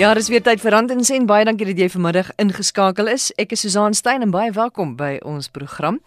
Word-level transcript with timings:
Ja, 0.00 0.14
dis 0.16 0.30
weer 0.32 0.40
tyd 0.40 0.62
vir 0.62 0.72
Rand 0.72 0.88
en 0.94 1.02
Sen. 1.04 1.26
Baie 1.28 1.44
dankie 1.44 1.66
dat 1.68 1.76
jy 1.76 1.90
vanmiddag 1.92 2.30
ingeskakel 2.40 3.10
is. 3.12 3.26
Ek 3.36 3.50
is 3.52 3.66
Susan 3.66 3.92
Stein 3.92 4.24
en 4.24 4.30
baie 4.32 4.48
welkom 4.56 4.94
by 4.96 5.18
ons 5.28 5.50
program. 5.52 5.98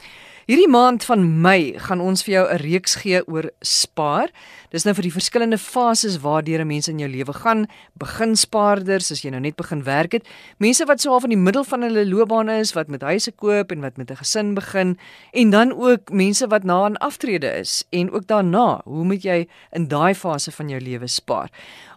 Hierdie 0.43 0.67
maand 0.67 1.05
van 1.07 1.21
Mei 1.39 1.77
gaan 1.79 2.01
ons 2.03 2.25
vir 2.25 2.33
jou 2.33 2.45
'n 2.51 2.57
reeks 2.59 2.95
gee 2.99 3.21
oor 3.27 3.51
spaar. 3.61 4.27
Dis 4.71 4.83
nou 4.83 4.93
vir 4.93 5.03
die 5.03 5.13
verskillende 5.13 5.57
fases 5.57 6.17
waardeur 6.19 6.59
'n 6.59 6.67
mens 6.67 6.87
in 6.87 6.99
jou 6.99 7.07
lewe 7.07 7.33
gaan. 7.33 7.67
Beginspaarders, 7.97 9.11
as 9.11 9.21
jy 9.21 9.29
nou 9.29 9.39
net 9.39 9.55
begin 9.55 9.83
werk 9.83 10.11
het, 10.11 10.27
mense 10.57 10.85
wat 10.85 10.99
so 10.99 11.11
half 11.11 11.23
in 11.23 11.29
die 11.29 11.37
middel 11.37 11.63
van 11.63 11.81
hulle 11.81 12.05
loopbaan 12.05 12.49
is, 12.49 12.73
wat 12.73 12.87
met 12.87 13.01
huise 13.01 13.31
koop 13.31 13.71
en 13.71 13.81
wat 13.81 13.97
met 13.97 14.09
'n 14.09 14.15
gesin 14.15 14.53
begin, 14.53 14.97
en 15.33 15.49
dan 15.49 15.71
ook 15.71 16.11
mense 16.11 16.47
wat 16.47 16.63
na 16.63 16.89
'n 16.89 16.97
aftrede 16.97 17.59
is 17.59 17.85
en 17.91 18.11
ook 18.11 18.27
daarna, 18.27 18.81
hoe 18.83 19.05
moet 19.05 19.23
jy 19.23 19.47
in 19.71 19.87
daai 19.87 20.13
fase 20.15 20.51
van 20.51 20.69
jou 20.69 20.81
lewe 20.81 21.07
spaar? 21.07 21.49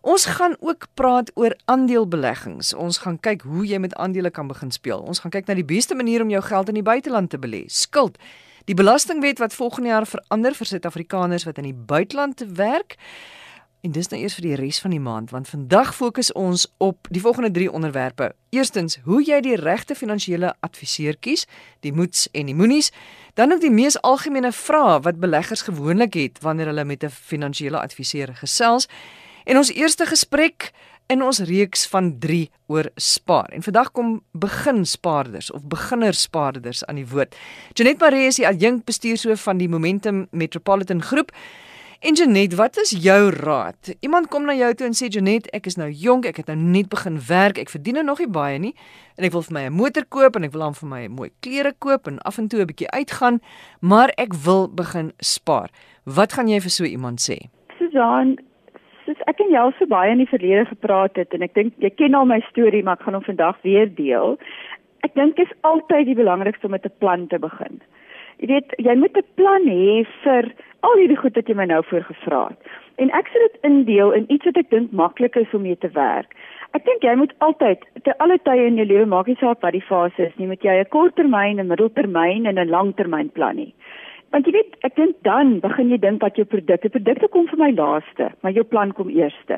Ons 0.06 0.24
gaan 0.24 0.54
ook 0.60 0.86
praat 0.94 1.30
oor 1.34 1.56
aandelebeleggings. 1.64 2.74
Ons 2.74 2.98
gaan 3.02 3.16
kyk 3.18 3.42
hoe 3.42 3.64
jy 3.66 3.78
met 3.82 3.94
aandele 3.94 4.30
kan 4.30 4.46
begin 4.46 4.70
speel. 4.70 5.00
Ons 5.02 5.18
gaan 5.18 5.32
kyk 5.34 5.48
na 5.48 5.56
die 5.58 5.66
beste 5.66 5.96
manier 5.98 6.22
om 6.22 6.30
jou 6.30 6.42
geld 6.46 6.68
in 6.70 6.78
die 6.78 6.86
buiteland 6.86 7.30
te 7.30 7.40
belê. 7.42 7.64
Skuld 7.66 8.14
Die 8.66 8.74
belastingwet 8.74 9.38
wat 9.38 9.54
volgende 9.54 9.88
jaar 9.88 10.06
verander 10.06 10.54
vir 10.54 10.66
Suid-Afrikaners 10.66 11.44
wat 11.46 11.58
in 11.58 11.68
die 11.68 11.74
buiteland 11.74 12.42
werk. 12.54 12.96
En 13.82 13.92
dis 13.94 14.08
nou 14.10 14.20
eers 14.22 14.34
vir 14.38 14.46
die 14.46 14.54
res 14.58 14.80
van 14.82 14.94
die 14.94 15.02
maand 15.02 15.30
want 15.34 15.50
vandag 15.50 15.92
fokus 15.94 16.32
ons 16.38 16.68
op 16.78 17.10
die 17.10 17.22
volgende 17.22 17.50
3 17.50 17.70
onderwerpe. 17.70 18.32
Eerstens, 18.50 18.98
hoe 19.04 19.20
jy 19.22 19.40
die 19.42 19.58
regte 19.58 19.94
finansiële 19.94 20.54
adviseur 20.66 21.18
kies, 21.18 21.46
die 21.86 21.94
moets 21.94 22.28
en 22.30 22.46
die 22.46 22.54
moenies. 22.54 22.90
Dan 23.34 23.54
ook 23.54 23.62
die 23.62 23.74
mees 23.74 23.98
algemene 24.02 24.50
vrae 24.54 24.98
wat 25.02 25.22
beleggers 25.22 25.66
gewoonlik 25.66 26.14
het 26.14 26.42
wanneer 26.42 26.70
hulle 26.70 26.84
met 26.84 27.02
'n 27.02 27.10
finansiële 27.10 27.78
adviseur 27.78 28.34
gesels. 28.34 28.86
En 29.46 29.56
ons 29.56 29.68
eerste 29.70 30.06
gesprek 30.10 30.72
in 31.06 31.20
ons 31.22 31.38
reeks 31.46 31.84
van 31.86 32.08
3 32.18 32.48
oor 32.66 32.88
spaar. 32.98 33.52
En 33.54 33.62
vandag 33.62 33.92
kom 33.94 34.16
beginspaarders 34.32 35.52
of 35.54 35.68
beginnerspaarders 35.70 36.82
aan 36.84 36.98
die 36.98 37.06
woord. 37.06 37.36
Janet 37.78 38.02
Maree 38.02 38.26
is 38.26 38.40
die 38.40 38.48
adjunk 38.48 38.82
bestuurshoof 38.90 39.44
van 39.46 39.62
die 39.62 39.68
Momentum 39.70 40.24
Metropolitan 40.30 41.02
Groep. 41.02 41.30
En 42.02 42.18
Janet, 42.18 42.56
wat 42.58 42.76
is 42.82 42.90
jou 42.90 43.30
raad? 43.30 43.94
Iemand 44.00 44.28
kom 44.34 44.50
na 44.50 44.54
jou 44.58 44.72
toe 44.74 44.88
en 44.90 44.98
sê 44.98 45.06
Janet, 45.14 45.46
ek 45.54 45.70
is 45.70 45.78
nou 45.78 45.88
jonk, 45.94 46.26
ek 46.26 46.42
het 46.42 46.50
nou 46.50 46.58
net 46.58 46.90
begin 46.90 47.20
werk, 47.28 47.62
ek 47.62 47.70
verdien 47.70 48.00
nou 48.00 48.04
nog 48.04 48.18
nie 48.24 48.28
baie 48.30 48.58
nie 48.58 48.74
en 49.14 49.30
ek 49.30 49.32
wil 49.32 49.46
vir 49.46 49.54
my 49.54 49.64
'n 49.70 49.72
motor 49.78 50.04
koop 50.04 50.36
en 50.36 50.44
ek 50.44 50.52
wil 50.52 50.66
dan 50.66 50.74
vir 50.74 50.88
my 50.88 51.06
mooi 51.06 51.30
klere 51.40 51.72
koop 51.78 52.08
en 52.10 52.18
af 52.26 52.38
en 52.38 52.48
toe 52.48 52.60
'n 52.60 52.66
bietjie 52.66 52.90
uitgaan, 52.90 53.40
maar 53.80 54.10
ek 54.18 54.34
wil 54.34 54.68
begin 54.68 55.12
spaar. 55.20 55.70
Wat 56.04 56.32
gaan 56.32 56.48
jy 56.48 56.60
vir 56.60 56.70
so 56.70 56.84
iemand 56.84 57.20
sê? 57.20 57.48
Susan, 57.78 58.36
soos 59.06 59.26
ek 59.30 59.40
en 59.44 59.52
jou 59.54 59.66
so 59.78 59.86
baie 59.86 60.12
in 60.12 60.22
die 60.22 60.30
verlede 60.30 60.66
gepraat 60.66 61.16
het 61.20 61.34
en 61.34 61.42
ek 61.46 61.54
dink 61.54 61.74
jy 61.82 61.90
ken 61.94 62.14
al 62.18 62.26
my 62.28 62.40
storie 62.50 62.82
maar 62.82 62.98
ek 62.98 63.06
gaan 63.06 63.18
hom 63.18 63.26
vandag 63.26 63.60
weer 63.62 63.88
deel. 63.98 64.38
Ek 65.06 65.14
dink 65.14 65.38
is 65.38 65.52
altyd 65.62 66.08
die 66.10 66.18
belangrikste 66.18 66.66
om 66.66 66.74
met 66.74 66.86
'n 66.86 66.98
plan 66.98 67.26
te 67.28 67.38
begin. 67.38 67.80
Jy 68.38 68.48
weet, 68.48 68.74
jy 68.78 68.94
moet 68.94 69.16
'n 69.16 69.30
plan 69.36 69.64
hê 69.64 70.04
vir 70.24 70.52
al 70.82 70.98
hierdie 70.98 71.20
goed 71.22 71.36
wat 71.36 71.48
jy 71.48 71.54
my 71.54 71.64
nou 71.64 71.82
voorgevra 71.82 72.48
het. 72.48 72.58
En 72.96 73.10
ek 73.10 73.28
sê 73.28 73.38
dit 73.44 73.56
indeel 73.62 74.12
in 74.12 74.26
iets 74.32 74.44
wat 74.44 74.56
ek 74.56 74.70
dink 74.70 74.92
maklik 74.92 75.36
is 75.36 75.54
om 75.54 75.62
mee 75.62 75.76
te 75.76 75.88
werk. 75.88 76.34
Ek 76.72 76.84
dink 76.84 77.02
jy 77.02 77.14
moet 77.16 77.32
altyd 77.38 77.84
te 78.04 78.12
alle 78.18 78.38
tye 78.38 78.66
in 78.66 78.76
jou 78.76 78.86
lewe 78.86 79.06
maak 79.06 79.26
nie 79.26 79.38
saak 79.40 79.60
wat 79.60 79.72
die 79.72 79.88
fase 79.88 80.26
is 80.26 80.36
nie, 80.36 80.46
moet 80.46 80.62
jy 80.62 80.80
'n 80.80 80.88
korttermyn, 80.88 81.60
'n 81.60 81.68
middeltermyn 81.68 82.46
en 82.46 82.58
'n 82.58 82.68
langtermynplan 82.68 83.58
hê. 83.58 83.72
Want 84.36 84.44
jy 84.44 84.52
weet, 84.52 84.74
ek 84.84 84.98
dink 84.98 85.14
dan 85.24 85.54
begin 85.62 85.88
jy 85.88 85.96
dink 85.96 86.20
wat 86.20 86.36
jou 86.36 86.44
produkte, 86.44 86.90
produkte 86.92 87.28
kom 87.32 87.46
vir 87.48 87.56
my 87.56 87.70
laaste, 87.72 88.26
maar 88.44 88.52
jou 88.52 88.66
plan 88.68 88.90
kom 88.92 89.08
eerste. 89.08 89.56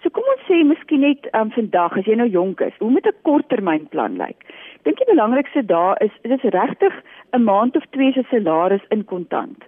So 0.00 0.08
kom 0.16 0.24
ons 0.32 0.46
sê 0.48 0.62
miskien 0.64 1.02
net 1.04 1.26
um, 1.36 1.50
vandag 1.52 1.98
as 2.00 2.08
jy 2.08 2.16
nou 2.16 2.24
jonk 2.32 2.62
is, 2.64 2.72
hoe 2.80 2.88
moet 2.94 3.04
'n 3.04 3.20
korttermynplan 3.28 4.16
lyk? 4.16 4.46
Dink 4.88 4.96
die 4.96 5.10
belangrikste 5.10 5.60
daar 5.68 6.00
is 6.00 6.14
dis 6.24 6.46
regtig 6.56 6.94
'n 7.36 7.44
maand 7.44 7.76
of 7.76 7.84
twee 7.92 8.12
se 8.16 8.24
salaris 8.30 8.86
in 8.88 9.04
kontant. 9.04 9.60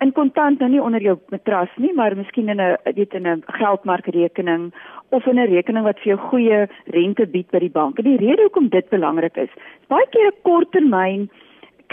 In 0.00 0.12
kontant 0.12 0.60
nou 0.60 0.70
nie 0.70 0.80
onder 0.80 1.02
jou 1.02 1.18
matras 1.28 1.68
nie, 1.76 1.92
maar 1.92 2.16
miskien 2.16 2.48
in 2.48 2.60
'n 2.60 2.78
weet 2.94 3.12
in 3.12 3.28
'n 3.28 3.42
geldmarkrekening 3.60 4.72
of 5.10 5.26
in 5.26 5.38
'n 5.38 5.52
rekening 5.52 5.84
wat 5.84 6.00
vir 6.00 6.16
jou 6.16 6.18
goeie 6.30 6.66
rente 6.96 7.26
bied 7.26 7.50
by 7.50 7.58
die 7.58 7.76
bank. 7.76 7.98
En 7.98 8.04
die 8.04 8.16
rede 8.16 8.42
hoekom 8.42 8.68
dit 8.68 8.88
belangrik 8.88 9.36
is, 9.36 9.52
is 9.52 9.88
baie 9.88 10.06
keer 10.10 10.32
'n 10.32 10.42
korttermyn 10.42 11.28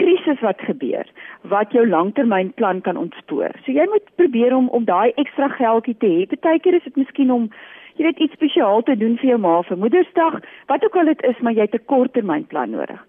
krisis 0.00 0.40
wat 0.44 0.60
gebeur 0.68 1.08
wat 1.52 1.72
jou 1.72 1.84
langtermynplan 1.88 2.80
kan 2.80 2.96
ontspoor. 3.00 3.54
So 3.64 3.72
jy 3.72 3.86
moet 3.92 4.06
probeer 4.20 4.54
om 4.56 4.68
om 4.68 4.84
daai 4.84 5.12
ekstra 5.16 5.48
geldjie 5.56 5.96
te 6.02 6.10
hê. 6.12 6.26
Partykeer 6.32 6.78
is 6.78 6.88
dit 6.88 7.00
miskien 7.02 7.32
om 7.32 7.48
jy 7.96 8.08
weet 8.08 8.20
iets 8.24 8.36
spesiaal 8.36 8.82
te 8.84 8.96
doen 9.00 9.16
vir 9.20 9.32
jou 9.32 9.38
ma 9.40 9.60
vir 9.68 9.80
Moedersdag, 9.80 10.40
wat 10.72 10.84
ook 10.84 10.98
al 11.00 11.12
dit 11.12 11.22
is, 11.30 11.38
maar 11.40 11.56
jy 11.56 11.68
het 11.68 11.74
'n 11.74 11.88
korttermynplan 11.92 12.70
nodig. 12.70 13.00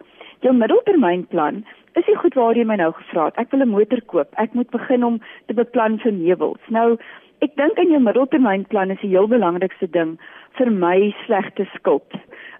Jou 0.46 0.54
middeltermynplan 0.54 1.66
is 1.96 2.06
die 2.06 2.16
goed 2.16 2.36
waar 2.36 2.56
jy 2.56 2.64
my 2.64 2.76
nou 2.76 2.92
gevra 2.94 3.26
het. 3.26 3.38
Ek 3.38 3.52
wil 3.52 3.62
'n 3.62 3.70
motor 3.70 4.02
koop. 4.02 4.30
Ek 4.38 4.54
moet 4.54 4.70
begin 4.70 5.04
om 5.04 5.20
te 5.48 5.54
beplan 5.54 6.00
vir 6.00 6.14
meubels. 6.14 6.62
Nou, 6.70 6.98
ek 7.42 7.56
dink 7.56 7.78
in 7.78 7.90
jou 7.90 8.00
middeltermynplan 8.00 8.92
is 8.92 9.02
die 9.02 9.10
heel 9.10 9.28
belangrikste 9.28 9.88
ding 9.92 10.18
vir 10.58 10.72
my 10.72 11.16
slegte 11.26 11.66
skuld. 11.76 12.12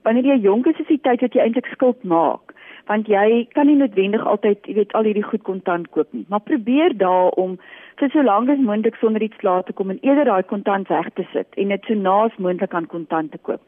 Wanneer 0.04 0.26
jy 0.26 0.42
jonk 0.42 0.68
is, 0.68 0.80
is 0.80 0.88
die 0.88 1.02
tyd 1.02 1.22
wat 1.22 1.34
jy 1.34 1.42
eintlik 1.42 1.66
skuld 1.66 2.04
maak 2.04 2.47
want 2.88 3.08
jy 3.12 3.48
kan 3.56 3.68
nie 3.68 3.78
noodwendig 3.80 4.24
altyd, 4.26 4.66
jy 4.68 4.78
weet, 4.80 4.94
al 4.98 5.08
hierdie 5.08 5.26
goed 5.26 5.44
kontant 5.48 5.90
koop 5.96 6.08
nie. 6.16 6.26
Maar 6.32 6.44
probeer 6.48 6.96
daar 6.98 7.36
om 7.40 7.58
vir 8.00 8.12
so 8.14 8.24
lank 8.24 8.50
as 8.50 8.62
moontlik 8.64 8.96
sonder 9.02 9.24
iets 9.24 9.40
klaar 9.44 9.64
te 9.64 9.74
kom 9.74 9.92
en 9.94 10.00
eerder 10.06 10.30
daai 10.30 10.44
kontant 10.44 10.88
weg 10.94 11.10
te 11.16 11.26
sit 11.34 11.58
en 11.58 11.74
dit 11.74 11.90
so 11.90 11.94
naas 11.94 12.36
moontlik 12.38 12.74
aan 12.74 12.88
kontant 12.88 13.32
te 13.32 13.42
koop. 13.42 13.62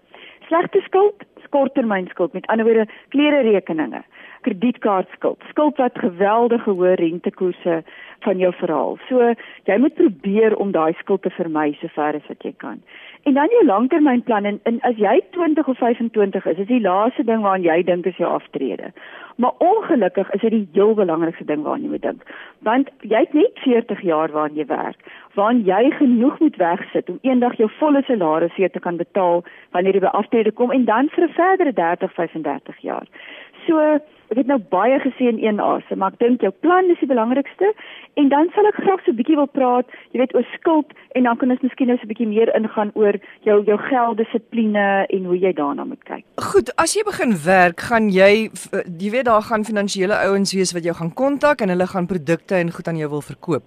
Slegte 0.47 0.81
skuld, 0.85 1.25
korttermynskuld, 1.49 2.33
met 2.33 2.47
ander 2.47 2.65
woorde, 2.65 2.85
klere 3.13 3.41
rekeninge, 3.45 4.03
kredietkaartskuld, 4.41 5.43
skuld 5.49 5.77
wat 5.77 5.99
geweldige 5.99 6.71
hoë 6.71 6.95
rentekoerse 6.99 7.83
van 8.25 8.37
jou 8.37 8.51
verhaal. 8.59 8.97
So 9.07 9.33
jy 9.69 9.77
moet 9.77 9.95
probeer 9.95 10.55
om 10.55 10.71
daai 10.75 10.93
skuld 10.99 11.23
te 11.23 11.31
vermy 11.35 11.71
so 11.79 11.91
ver 11.95 12.19
as 12.19 12.27
wat 12.27 12.43
jy 12.43 12.53
kan. 12.57 12.81
En 13.27 13.33
dan 13.35 13.51
jou 13.51 13.65
langtermynplan 13.65 14.45
en, 14.45 14.59
en 14.63 14.79
as 14.87 14.99
jy 14.99 15.19
20 15.35 15.67
of 15.67 15.77
25 15.77 16.45
is, 16.45 16.57
is 16.57 16.67
die 16.67 16.81
laaste 16.83 17.23
ding 17.27 17.43
waaraan 17.43 17.65
jy 17.67 17.81
dink 17.83 18.07
is 18.07 18.19
jou 18.19 18.29
aftrede. 18.31 18.93
Maar 19.39 19.55
ongelukkig 19.63 20.31
is 20.35 20.41
dit 20.41 20.51
die 20.51 20.67
heel 20.75 20.93
belangrikste 20.95 21.45
ding 21.47 21.63
waaraan 21.63 21.83
jy 21.83 21.91
moet 21.95 22.05
dink. 22.07 22.23
Want 22.67 22.91
jy 23.01 23.23
het 23.23 23.35
net 23.35 23.59
40 23.63 24.03
jaar 24.07 24.31
waaraan 24.35 24.55
jy 24.55 24.65
werk, 24.71 25.03
waaraan 25.35 25.63
jy 25.67 25.91
genoeg 25.99 26.39
moet 26.39 26.59
wegsit 26.59 27.09
om 27.09 27.19
eendag 27.27 27.55
jou 27.59 27.69
volle 27.79 28.03
salaris 28.07 28.55
weer 28.57 28.71
te 28.71 28.83
kan 28.83 28.99
betaal 28.99 29.43
wanneer 29.75 29.99
jy 29.99 30.03
by 30.07 30.15
aftrede 30.19 30.51
kom 30.55 30.71
en 30.75 30.85
dan 30.85 31.11
vir 31.15 31.27
'n 31.27 31.35
verdere 31.35 31.73
30, 31.73 32.13
35 32.13 32.77
jaar. 32.83 33.07
So 33.67 33.99
Ek 34.29 34.37
het 34.37 34.49
nou 34.49 34.59
baie 34.69 34.99
gesê 35.01 35.25
in 35.25 35.39
een 35.41 35.57
asem, 35.57 35.97
maar 35.97 36.13
ek 36.13 36.19
dink 36.21 36.43
jou 36.45 36.51
plan 36.61 36.85
is 36.93 36.99
die 37.01 37.09
belangrikste 37.09 37.71
en 38.21 38.27
dan 38.29 38.51
sal 38.53 38.67
ek 38.69 38.77
graag 38.77 39.01
so 39.01 39.09
'n 39.09 39.17
bietjie 39.17 39.37
wil 39.39 39.49
praat, 39.49 39.87
jy 40.13 40.19
weet 40.21 40.35
oor 40.35 40.45
skuld 40.53 40.93
en 41.17 41.23
dan 41.23 41.37
kan 41.37 41.49
ons 41.49 41.63
miskien 41.65 41.87
nou 41.87 41.97
so 41.97 42.05
'n 42.05 42.11
bietjie 42.11 42.27
meer 42.29 42.53
ingaan 42.53 42.91
oor 42.93 43.17
jou 43.41 43.63
jou 43.65 43.77
gelddissipline 43.89 45.07
en 45.09 45.25
hoe 45.25 45.39
jy 45.39 45.53
daarna 45.53 45.83
moet 45.83 46.03
kyk. 46.03 46.23
Goed, 46.37 46.69
as 46.77 46.93
jy 46.93 47.03
begin 47.03 47.33
werk, 47.45 47.79
gaan 47.79 48.09
jy 48.09 48.51
jy 48.99 49.09
weet 49.09 49.25
daar 49.25 49.41
gaan 49.41 49.65
finansiële 49.65 50.13
ouens 50.13 50.53
wees 50.53 50.73
wat 50.73 50.83
jou 50.83 50.93
gaan 50.93 51.13
kontak 51.13 51.61
en 51.61 51.69
hulle 51.69 51.87
gaan 51.87 52.05
produkte 52.05 52.55
en 52.55 52.71
goed 52.71 52.87
aan 52.87 52.97
jou 52.97 53.09
wil 53.09 53.21
verkoop. 53.21 53.63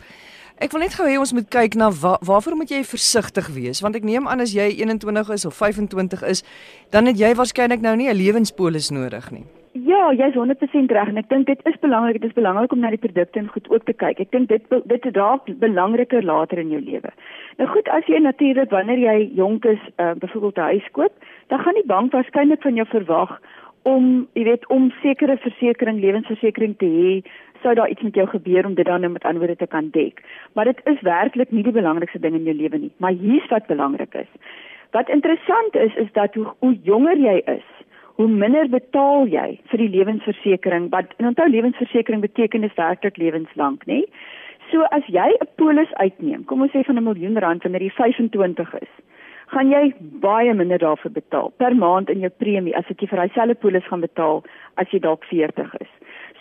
Ek 0.61 0.71
wil 0.71 0.81
net 0.81 0.95
gou 0.95 1.07
hê 1.09 1.19
ons 1.19 1.33
moet 1.33 1.49
kyk 1.49 1.75
na 1.75 1.91
wa, 1.91 2.19
waarvoor 2.23 2.57
moet 2.57 2.71
jy 2.71 2.85
versigtig 2.85 3.49
wees 3.49 3.81
want 3.81 3.97
ek 3.97 4.05
neem 4.05 4.29
aan 4.29 4.41
as 4.41 4.55
jy 4.55 4.79
21 4.79 5.29
is 5.31 5.45
of 5.45 5.55
25 5.55 6.23
is, 6.23 6.45
dan 6.91 7.07
het 7.07 7.19
jy 7.19 7.35
waarskynlik 7.35 7.81
nou 7.81 7.97
nie 7.97 8.09
'n 8.09 8.17
lewenspolis 8.17 8.91
nodig 8.91 9.31
nie. 9.33 9.45
Ja, 9.73 10.11
jy's 10.13 10.35
100% 10.37 10.93
reg 10.93 11.09
en 11.09 11.17
ek 11.17 11.31
dink 11.31 11.47
dit 11.49 11.61
is 11.65 11.77
belangrik, 11.81 12.19
dit 12.21 12.29
is 12.29 12.37
belangrik 12.37 12.75
om 12.75 12.83
na 12.85 12.91
die 12.93 13.01
produkte 13.01 13.39
en 13.41 13.49
goed 13.49 13.71
ook 13.73 13.87
te 13.89 13.95
kyk. 13.97 14.19
Ek 14.21 14.33
dink 14.35 14.51
dit 14.51 14.75
dit 14.91 15.07
raak 15.17 15.47
belangriker 15.63 16.21
later 16.29 16.61
in 16.61 16.75
jou 16.75 16.81
lewe. 16.81 17.09
Nou 17.57 17.69
goed, 17.71 17.89
as 17.89 18.05
jy 18.05 18.21
natuurlik 18.21 18.69
wanneer 18.75 19.01
jy 19.01 19.31
jonk 19.39 19.65
is, 19.65 19.81
uh, 19.97 20.13
byvoorbeeld 20.21 20.59
'n 20.59 20.69
huis 20.77 20.89
koop, 20.93 21.13
dan 21.49 21.65
gaan 21.65 21.81
die 21.81 21.89
bank 21.89 22.13
waarskynlik 22.13 22.61
van 22.63 22.75
jou 22.75 22.87
verwag 22.87 23.41
om, 23.83 24.29
jy 24.35 24.45
weet, 24.45 24.67
om 24.69 24.93
sekere 25.03 25.39
versekerings, 25.39 26.01
lewensversekering 26.01 26.77
te 26.77 26.87
hê, 26.87 27.23
sou 27.63 27.75
daar 27.75 27.89
iets 27.89 28.03
met 28.03 28.15
jou 28.15 28.27
gebeur 28.27 28.67
om 28.67 28.75
dit 28.75 28.87
dan 28.87 29.01
nou 29.01 29.13
met 29.13 29.25
antwoorde 29.25 29.57
te 29.57 29.67
kan 29.67 29.89
dek. 29.91 30.21
Maar 30.53 30.65
dit 30.65 30.81
is 30.85 31.01
werklik 31.01 31.51
nie 31.51 31.63
die 31.63 31.73
belangrikste 31.73 32.21
ding 32.21 32.35
in 32.35 32.45
jou 32.45 32.55
lewe 32.55 32.79
nie, 32.79 32.93
maar 32.97 33.13
hier's 33.13 33.49
wat 33.49 33.67
belangrik 33.67 34.15
is. 34.15 34.29
Wat 34.91 35.09
interessant 35.09 35.75
is 35.75 35.95
is 35.95 36.13
dat 36.13 36.35
hoe, 36.35 36.47
hoe 36.59 36.77
jonger 36.83 37.17
jy 37.17 37.41
is, 37.47 37.65
hoe 38.17 38.29
minder 38.29 38.69
betaal 38.69 39.29
jy 39.35 39.49
vir 39.71 39.83
die 39.85 39.93
lewensversekering 39.97 40.91
wat 40.95 41.15
onthou 41.19 41.49
lewensversekering 41.49 42.25
beteken 42.25 42.65
is 42.69 42.77
werklik 42.81 43.21
lewenslank 43.23 43.87
nê 43.91 44.03
so 44.71 44.85
as 44.99 45.07
jy 45.07 45.29
'n 45.39 45.49
polis 45.57 45.93
uitneem 46.05 46.45
kom 46.45 46.63
ons 46.63 46.73
sê 46.73 46.85
van 46.85 46.99
'n 46.99 47.09
miljoen 47.09 47.39
rand 47.39 47.63
wanneer 47.63 47.83
jy 47.89 47.95
25 47.97 48.75
is 48.83 48.93
gaan 49.55 49.71
jy 49.71 49.95
baie 50.21 50.55
minder 50.55 50.79
daarvoor 50.79 51.13
betaal 51.13 51.53
per 51.57 51.75
maand 51.77 52.11
in 52.11 52.21
jou 52.21 52.31
premie 52.45 52.77
as 52.77 52.89
wat 52.89 53.01
jy 53.01 53.09
vir 53.09 53.27
dieselfde 53.27 53.55
polis 53.65 53.89
gaan 53.91 54.01
betaal 54.01 54.45
as 54.77 54.89
jy 54.93 54.99
dalk 54.99 55.25
40 55.25 55.75
is 55.81 55.93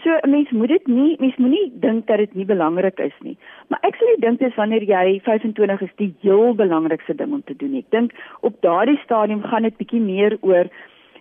So 0.04 0.10
'n 0.24 0.30
mens 0.30 0.50
moet 0.50 0.68
dit 0.68 0.88
nie 0.88 1.16
mens 1.20 1.36
moenie 1.36 1.72
dink 1.80 2.08
dat 2.08 2.18
dit 2.18 2.34
nie 2.34 2.46
belangrik 2.46 3.00
is 3.00 3.18
nie. 3.20 3.38
Maar 3.68 3.80
ek 3.82 3.96
sou 3.96 4.16
dink 4.20 4.40
dis 4.40 4.56
wanneer 4.56 4.84
jy 4.84 5.20
25 5.24 5.82
is 5.82 5.94
die 5.96 6.14
heel 6.22 6.56
belangrikste 6.56 7.16
ding 7.16 7.34
om 7.34 7.44
te 7.44 7.56
doen. 7.56 7.76
Ek 7.76 7.90
dink 7.90 8.12
op 8.40 8.62
daardie 8.62 8.98
stadium 9.04 9.44
gaan 9.44 9.62
dit 9.62 9.78
bietjie 9.78 10.02
meer 10.02 10.38
oor 10.42 10.66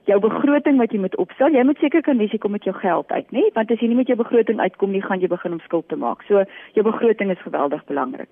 jou 0.09 0.19
begroting 0.21 0.79
wat 0.81 0.93
jy 0.93 1.01
moet 1.03 1.17
opstel. 1.17 1.53
Jy 1.53 1.65
moet 1.67 1.79
seker 1.83 2.03
kan 2.07 2.19
weet 2.21 2.33
jy 2.33 2.39
kom 2.39 2.55
met 2.57 2.65
jou 2.65 2.75
geld 2.77 3.11
uit, 3.13 3.29
nê? 3.37 3.43
Want 3.57 3.71
as 3.71 3.83
jy 3.83 3.91
nie 3.91 3.99
met 3.99 4.09
jou 4.09 4.17
begroting 4.17 4.61
uitkom 4.61 4.95
nie, 4.95 5.03
gaan 5.05 5.21
jy 5.21 5.29
begin 5.29 5.57
om 5.57 5.61
skuld 5.65 5.89
te 5.89 5.99
maak. 6.01 6.25
So 6.29 6.45
jou 6.79 6.85
begroting 6.87 7.31
is 7.35 7.43
geweldig 7.45 7.85
belangrik. 7.91 8.29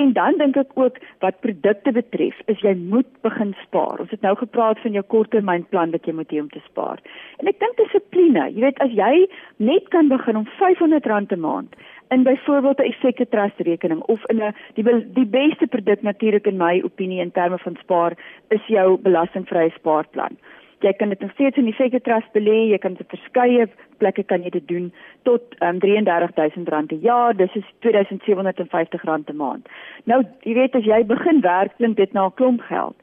En 0.00 0.14
dan 0.16 0.38
dink 0.40 0.56
ek 0.56 0.72
ook 0.80 0.98
wat 1.24 1.40
produkte 1.44 1.92
betref, 1.92 2.40
is 2.46 2.64
jy 2.64 2.74
moet 2.78 3.08
begin 3.26 3.54
spaar. 3.66 4.00
Ons 4.00 4.14
het 4.14 4.24
nou 4.26 4.34
gepraat 4.40 4.80
van 4.84 4.96
jou 4.96 5.04
korttermynplan 5.14 5.94
wat 5.96 6.06
jy 6.08 6.16
moet 6.16 6.32
hê 6.32 6.40
om 6.40 6.50
te 6.50 6.62
spaar. 6.70 7.02
En 7.42 7.50
ek 7.50 7.60
dink 7.60 7.76
dissipline. 7.76 8.50
Jy 8.54 8.66
weet 8.66 8.84
as 8.84 8.92
jy 8.96 9.26
net 9.58 9.88
kan 9.94 10.08
begin 10.08 10.40
om 10.40 10.48
R500 10.58 11.36
'n 11.36 11.40
maand 11.40 11.74
in 12.10 12.22
byvoorbeeld 12.22 12.78
'n 12.78 12.90
effekte 12.92 13.28
trust 13.28 13.58
rekening 13.58 14.00
of 14.00 14.24
in 14.26 14.42
'n 14.42 14.54
die 14.74 14.84
die 15.12 15.26
beste 15.26 15.66
produk 15.66 16.02
natuurlik 16.02 16.46
in 16.46 16.56
my 16.56 16.80
opinie 16.84 17.20
in 17.20 17.32
terme 17.32 17.58
van 17.58 17.76
spaar 17.80 18.12
is 18.48 18.64
jou 18.66 18.98
belastingvrye 18.98 19.70
spaarplan 19.70 20.36
jy 20.80 20.92
kan 20.92 21.08
dit 21.08 21.20
nog 21.20 21.32
steeds 21.32 21.56
in 21.56 21.64
die 21.64 21.74
Fake 21.74 22.00
Trust 22.00 22.32
belê, 22.32 22.70
jy 22.70 22.78
kan 22.78 22.94
dit 22.94 23.08
verskeie 23.08 23.68
plekke 24.00 24.24
kan 24.24 24.42
jy 24.42 24.50
dit 24.50 24.66
doen 24.68 24.92
tot 25.28 25.42
um, 25.60 25.80
ehm, 25.80 26.06
R33000 26.06 26.92
'n 26.92 27.00
jaar, 27.00 27.36
dis 27.36 27.54
is 27.54 27.64
R2750 27.84 29.32
'n 29.32 29.36
maand. 29.36 29.68
Nou, 30.04 30.24
jy 30.42 30.54
weet 30.54 30.74
as 30.74 30.84
jy 30.84 31.04
begin 31.04 31.40
werk, 31.40 31.76
klink 31.76 31.96
dit 31.96 32.12
na 32.12 32.26
'n 32.26 32.34
klomp 32.34 32.60
geld. 32.60 32.96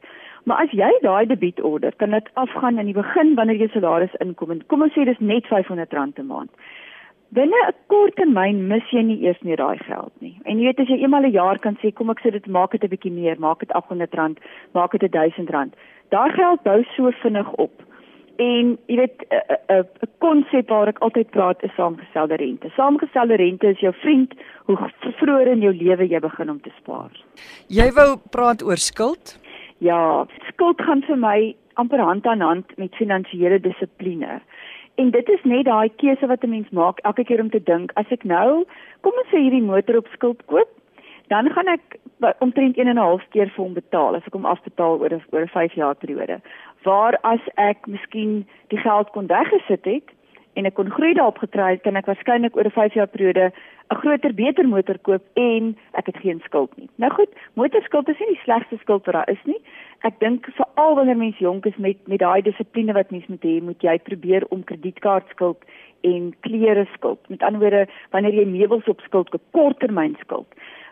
Maar 0.44 0.64
as 0.64 0.70
jy 0.72 0.90
daai 1.02 1.26
debietorder 1.26 1.92
kan 1.96 2.10
dit 2.10 2.28
afgaan 2.34 2.78
in 2.78 2.86
die 2.86 2.94
begin 2.94 3.34
wanneer 3.34 3.56
jy 3.56 3.68
salaris 3.68 4.14
inkom 4.24 4.50
en 4.50 4.62
kom 4.66 4.82
ons 4.82 4.92
sê 4.92 5.04
dis 5.04 5.18
net 5.20 5.44
R500 5.44 6.18
'n 6.18 6.26
maand. 6.26 6.50
Binne 7.30 7.56
'n 7.68 7.74
kort 7.88 8.16
termyn 8.16 8.68
mis 8.68 8.84
jy 8.90 9.02
nie 9.02 9.22
eers 9.26 9.40
meer 9.42 9.56
daai 9.56 9.78
geld 9.78 10.12
nie. 10.20 10.40
En 10.44 10.58
jy 10.58 10.64
weet 10.64 10.80
as 10.80 10.88
jy 10.88 11.02
eenmal 11.02 11.26
'n 11.26 11.32
jaar 11.32 11.58
kan 11.58 11.76
sê 11.82 11.92
kom 11.94 12.10
ek 12.10 12.20
sit 12.20 12.32
dit 12.32 12.46
maak 12.46 12.70
dit 12.70 12.84
'n 12.84 12.88
bietjie 12.88 13.12
meer, 13.12 13.38
maak 13.38 13.58
dit 13.60 13.70
R800, 13.70 14.38
maak 14.72 14.92
dit 14.92 15.02
R1000 15.02 15.74
daai 16.08 16.30
geld 16.32 16.62
bou 16.62 16.82
so 16.94 17.10
vinnig 17.22 17.52
op. 17.52 17.84
En 18.38 18.76
jy 18.86 18.96
weet 18.96 19.24
'n 19.28 19.74
'n 19.76 20.08
konsep 20.18 20.68
waar 20.68 20.88
ek 20.88 20.98
altyd 20.98 21.30
praat 21.30 21.62
is 21.62 21.74
saamgestelde 21.74 22.36
rente. 22.36 22.68
Saamgestelde 22.76 23.36
rente 23.36 23.66
is 23.66 23.80
jou 23.80 23.94
vriend 23.94 24.34
hoe 24.64 24.76
vroeër 25.02 25.46
in 25.46 25.60
jou 25.60 25.74
lewe 25.74 26.08
jy 26.08 26.20
begin 26.20 26.50
om 26.50 26.60
te 26.60 26.70
spaar. 26.78 27.10
Jy 27.66 27.92
wou 27.92 28.16
praat 28.30 28.62
oor 28.62 28.76
skuld? 28.76 29.38
Ja, 29.78 30.26
skuld 30.48 30.80
gaan 30.80 31.02
vir 31.02 31.16
my 31.16 31.56
amper 31.74 32.00
hand 32.00 32.26
aan 32.26 32.40
hand 32.40 32.76
met 32.76 32.94
finansiële 32.94 33.60
dissipline. 33.60 34.40
En 34.98 35.10
dit 35.10 35.28
is 35.28 35.42
net 35.42 35.64
daai 35.64 35.90
keuse 36.02 36.26
wat 36.26 36.42
'n 36.44 36.50
mens 36.50 36.70
maak 36.70 36.98
elke 36.98 37.24
keer 37.24 37.40
om 37.40 37.50
te 37.50 37.62
dink, 37.62 37.92
as 37.94 38.10
ek 38.10 38.24
nou, 38.24 38.64
kom 39.00 39.12
ons 39.20 39.30
sê 39.30 39.38
hierdie 39.38 39.62
motor 39.62 39.96
op 39.96 40.08
skuld 40.12 40.40
koop, 40.46 40.68
dan 41.28 41.50
gaan 41.50 41.68
ek 41.68 41.98
omtrent 42.38 42.76
1 42.76 42.88
en 42.88 42.94
'n 42.94 43.04
half 43.06 43.24
keer 43.30 43.48
vir 43.54 43.64
hom 43.64 43.74
betaal 43.74 44.16
as 44.16 44.26
ek 44.26 44.32
hom 44.32 44.46
afbetaal 44.46 44.98
oor 44.98 45.12
'n 45.14 45.22
oor 45.32 45.42
'n 45.42 45.54
5 45.54 45.72
jaar 45.72 45.94
periode. 45.94 46.40
Waar 46.82 47.18
as 47.22 47.40
ek 47.54 47.86
miskien 47.86 48.46
die 48.68 48.78
geld 48.78 49.10
kon 49.10 49.26
weggesit 49.26 49.84
het 49.84 50.08
en 50.58 50.66
ek 50.66 50.74
kon 50.74 50.90
groei 50.90 51.12
daarop 51.14 51.38
getrei 51.38 51.76
het, 51.76 51.84
kan 51.84 51.96
ek 51.98 52.08
waarskynlik 52.10 52.56
oor 52.58 52.66
'n 52.66 52.74
5 52.74 52.94
jaar 52.98 53.06
periode 53.06 53.52
'n 53.90 54.00
groter 54.02 54.34
beter 54.34 54.66
motor 54.68 54.98
koop 54.98 55.22
en 55.34 55.76
ek 55.94 56.06
het 56.06 56.18
geen 56.24 56.40
skuld 56.44 56.70
nie. 56.76 56.88
Nou 56.96 57.12
goed, 57.12 57.30
motorskuld 57.54 58.08
is 58.08 58.18
nie 58.18 58.34
die 58.34 58.42
slegste 58.44 58.76
skuld 58.80 59.06
wat 59.06 59.14
daar 59.14 59.30
is 59.30 59.44
nie. 59.44 59.60
Ek 60.02 60.18
dink 60.20 60.46
veral 60.58 60.94
wanneer 60.94 61.16
mens 61.16 61.38
jonk 61.38 61.66
is 61.66 61.76
met 61.76 61.96
met 62.08 62.18
daai 62.18 62.42
dissipline 62.42 62.92
wat 62.92 63.10
mens 63.10 63.26
moet 63.26 63.42
hê, 63.42 63.62
moet 63.62 63.82
jy 63.82 63.98
probeer 63.98 64.44
om 64.48 64.64
kredietkaartskuld 64.64 65.62
en 66.00 66.34
klere 66.40 66.86
skuld. 66.94 67.18
Met 67.28 67.42
ander 67.42 67.60
woorde, 67.60 67.86
wanneer 68.10 68.34
jy 68.34 68.46
meubels 68.46 68.88
op 68.88 69.00
skuld 69.00 69.28
koop, 69.30 69.42
korttermynskuld 69.50 70.46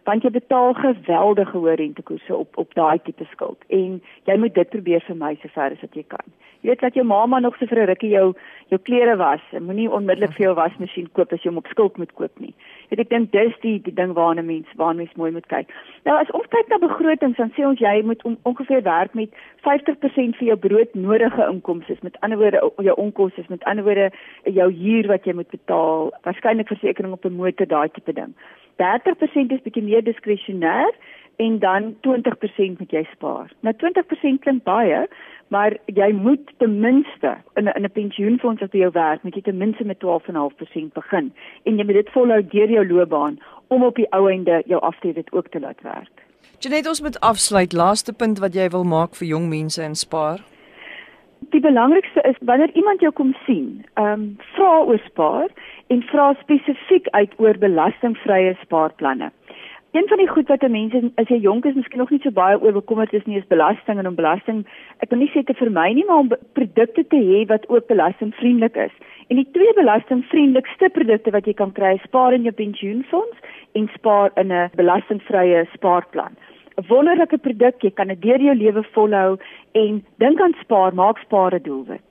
want 0.06 0.22
jy 0.22 0.30
betaal 0.30 0.74
geweldige 0.78 1.58
hoë 1.58 1.76
rentekoerse 1.82 2.34
op 2.36 2.58
op 2.62 2.74
daai 2.78 2.98
tipe 3.04 3.26
skuld 3.32 3.58
en 3.78 4.00
jy 4.30 4.36
moet 4.38 4.54
dit 4.54 4.68
probeer 4.74 5.02
vermy 5.06 5.34
sover 5.42 5.74
as 5.74 5.82
wat 5.82 5.98
jy 5.98 6.04
kan. 6.14 6.26
Jy 6.62 6.70
weet 6.72 6.80
dat 6.82 6.94
jou 6.98 7.04
mamma 7.06 7.38
nog 7.38 7.56
so 7.58 7.66
vir 7.66 7.82
'n 7.82 7.88
rukkie 7.90 8.10
jou 8.10 8.34
jou 8.70 8.78
klere 8.82 9.16
was. 9.16 9.42
Moenie 9.52 9.90
onmiddellik 9.90 10.32
vir 10.34 10.46
jou 10.46 10.54
wasmasjien 10.54 11.08
koop 11.12 11.32
as 11.32 11.42
jy 11.42 11.50
hom 11.50 11.58
op 11.58 11.66
skuld 11.66 11.98
moet 11.98 12.14
koop 12.14 12.40
nie. 12.40 12.54
Weet 12.90 13.00
ek 13.00 13.08
dink 13.08 13.32
dis 13.32 13.54
die 13.62 13.78
die 13.82 13.94
ding 13.94 14.14
waarna 14.14 14.42
mens 14.42 14.66
waarna 14.76 15.02
mens 15.02 15.14
mooi 15.16 15.30
moet 15.30 15.46
kyk. 15.46 15.68
Nou 16.04 16.16
as 16.18 16.30
ons 16.30 16.46
kyk 16.46 16.68
na 16.68 16.78
begrotings 16.78 17.36
dan 17.36 17.52
sê 17.54 17.66
ons 17.66 17.78
jy 17.78 18.02
moet 18.02 18.22
on, 18.24 18.36
ongeveer 18.42 18.82
werk 18.82 19.14
met 19.14 19.30
50% 19.62 20.36
vir 20.36 20.46
jou 20.46 20.56
broodnodige 20.56 21.46
inkomste, 21.50 21.96
met 22.02 22.20
ander 22.20 22.38
woorde 22.38 22.72
jou 22.78 22.96
onkoste, 22.96 23.44
met 23.48 23.64
ander 23.64 23.84
woorde 23.84 24.10
jou 24.44 24.72
huur 24.72 25.06
wat 25.06 25.24
jy 25.24 25.32
moet 25.32 25.50
betaal, 25.50 26.12
waarskynlik 26.22 26.68
versekerings 26.68 27.14
op 27.14 27.24
'n 27.24 27.36
motor, 27.36 27.66
daai 27.66 27.88
tipe 27.88 28.12
ding. 28.12 28.34
30% 28.82 29.52
is 29.52 29.62
bietjie 29.64 29.82
meer 29.82 30.04
diskresionêr 30.04 30.92
en 31.36 31.58
dan 31.58 31.96
20% 32.00 32.78
moet 32.78 32.92
jy 32.92 33.02
spaar. 33.12 33.52
Nou 33.60 33.74
20% 33.76 34.40
klink 34.44 34.64
baie, 34.64 35.04
maar 35.52 35.76
jy 35.84 36.10
moet 36.16 36.52
ten 36.58 36.78
minste 36.80 37.36
in 37.56 37.68
'n 37.68 37.76
in 37.76 37.84
'n 37.84 37.90
pensioenfonds 37.92 38.62
as 38.62 38.72
jy 38.72 38.80
jou 38.80 38.92
werk, 38.92 39.22
moet 39.22 39.34
jy 39.34 39.42
ten 39.42 39.58
minste 39.58 39.84
met 39.84 39.98
12.5% 39.98 40.92
begin 40.92 41.32
en 41.64 41.78
jy 41.78 41.84
moet 41.84 41.94
dit 41.94 42.10
volhou 42.10 42.42
deur 42.42 42.70
jou 42.70 42.86
loopbaan 42.86 43.38
om 43.68 43.84
op 43.84 43.94
die 43.94 44.10
ou 44.12 44.30
einde 44.30 44.62
jou 44.66 44.80
aftrede 44.80 45.24
ook 45.30 45.48
te 45.48 45.60
laat 45.60 45.82
werk. 45.82 46.24
Janet, 46.58 46.86
ons 46.88 47.00
moet 47.00 47.20
afsluit. 47.20 47.72
Laaste 47.72 48.12
punt 48.12 48.38
wat 48.38 48.54
jy 48.54 48.68
wil 48.68 48.84
maak 48.84 49.14
vir 49.14 49.28
jong 49.28 49.48
mense 49.48 49.82
en 49.82 49.94
spaar. 49.94 50.40
Die 51.50 51.60
belangrikste 51.60 52.20
is 52.22 52.36
wanneer 52.40 52.70
iemand 52.74 53.00
jou 53.00 53.12
kom 53.12 53.36
sien, 53.46 53.84
ehm 53.94 54.12
um, 54.12 54.36
vra 54.54 54.84
oor 54.84 55.00
spaar 55.04 55.48
en 55.86 56.02
vra 56.10 56.34
spesifiek 56.40 57.08
uit 57.08 57.32
oor 57.38 57.58
belastingvrye 57.58 58.56
spaarplanne. 58.62 59.30
Een 59.96 60.08
van 60.08 60.18
die 60.18 60.28
goed 60.28 60.48
wat 60.52 60.64
mense 60.68 60.98
as 61.16 61.30
jy 61.32 61.38
jonk 61.40 61.64
is, 61.64 61.76
miskien 61.78 62.02
nog 62.02 62.10
nie 62.12 62.20
so 62.20 62.30
baie 62.34 62.58
oor 62.60 62.74
bekommerd 62.76 63.14
is 63.16 63.24
nie, 63.24 63.38
is 63.38 63.48
belasting 63.48 63.98
en 63.98 64.08
om 64.10 64.18
belasting, 64.18 64.58
ek 65.00 65.08
wil 65.10 65.22
nie 65.22 65.30
sê 65.32 65.40
te 65.46 65.54
vermy 65.56 65.86
nie, 65.96 66.04
maar 66.04 66.24
om 66.24 66.32
produkte 66.58 67.04
te 67.08 67.20
hê 67.28 67.46
wat 67.48 67.64
ook 67.72 67.86
belastingvriendelik 67.88 68.76
is. 68.88 68.92
En 69.32 69.40
die 69.40 69.46
twee 69.56 69.72
belastingvriendelikste 69.78 70.90
produkte 70.92 71.32
wat 71.32 71.48
jy 71.48 71.54
kan 71.56 71.72
kry, 71.78 71.94
spaar 72.04 72.36
in 72.36 72.44
jou 72.44 72.52
pensioenfonds 72.58 73.56
en 73.78 73.88
spaar 73.94 74.36
in 74.42 74.52
'n 74.52 74.68
belastingvrye 74.76 75.64
spaarplan. 75.72 76.36
'n 76.76 76.84
Wonderlike 76.90 77.38
produk, 77.38 77.80
jy 77.80 77.90
kan 77.90 78.08
dit 78.08 78.20
deur 78.20 78.40
jou 78.40 78.54
lewe 78.54 78.82
volhou 78.92 79.38
en 79.72 80.04
dink 80.18 80.40
aan 80.40 80.54
spaar, 80.60 80.92
maak 80.94 81.18
spaar 81.24 81.54
'n 81.54 81.62
doelwit. 81.62 82.10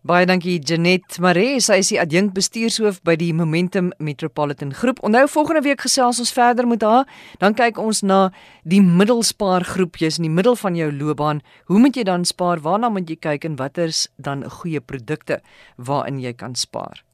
Baie 0.00 0.24
dankie 0.24 0.54
Janet 0.64 1.18
Maree, 1.20 1.58
sy 1.60 1.76
is 1.82 1.90
die 1.92 1.98
adjunk 2.00 2.30
bestuurshoof 2.32 3.02
by 3.04 3.18
die 3.20 3.34
Momentum 3.36 3.90
Metropolitan 4.00 4.70
Groep. 4.72 5.02
Onthou 5.04 5.26
volgende 5.28 5.60
week 5.66 5.84
gesels 5.84 6.16
ons 6.24 6.32
verder 6.32 6.64
met 6.64 6.80
haar. 6.80 7.04
Dan 7.36 7.52
kyk 7.52 7.76
ons 7.76 8.00
na 8.00 8.30
die 8.64 8.80
middelspaar 8.80 9.68
groep. 9.74 10.00
Jy's 10.00 10.16
in 10.16 10.24
die 10.24 10.32
middel 10.32 10.56
van 10.56 10.80
jou 10.80 10.88
loopbaan. 10.88 11.44
Hoe 11.68 11.84
moet 11.84 12.00
jy 12.00 12.06
dan 12.08 12.24
spaar? 12.24 12.64
Waarna 12.64 12.88
moet 12.88 13.12
jy 13.12 13.18
kyk 13.20 13.44
en 13.44 13.60
watter's 13.60 14.06
dan 14.16 14.48
goeie 14.48 14.80
produkte 14.80 15.42
waarin 15.76 16.24
jy 16.24 16.32
kan 16.32 16.56
spaar? 16.56 17.04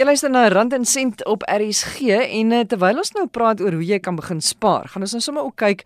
Jy 0.00 0.06
luister 0.08 0.32
na 0.32 0.48
Rand 0.48 0.72
en 0.72 0.88
Sent 0.88 1.26
op 1.28 1.44
RSG 1.44 2.08
en 2.24 2.56
eh, 2.56 2.64
terwyl 2.64 3.04
ons 3.04 3.16
nou 3.20 3.28
praat 3.28 3.60
oor 3.60 3.76
hoe 3.76 3.84
jy 3.84 4.00
kan 4.00 4.16
begin 4.16 4.40
spaar, 4.40 4.88
gaan 4.88 5.04
ons 5.04 5.12
nou 5.12 5.20
sommer 5.20 5.44
ook 5.44 5.60
kyk 5.60 5.84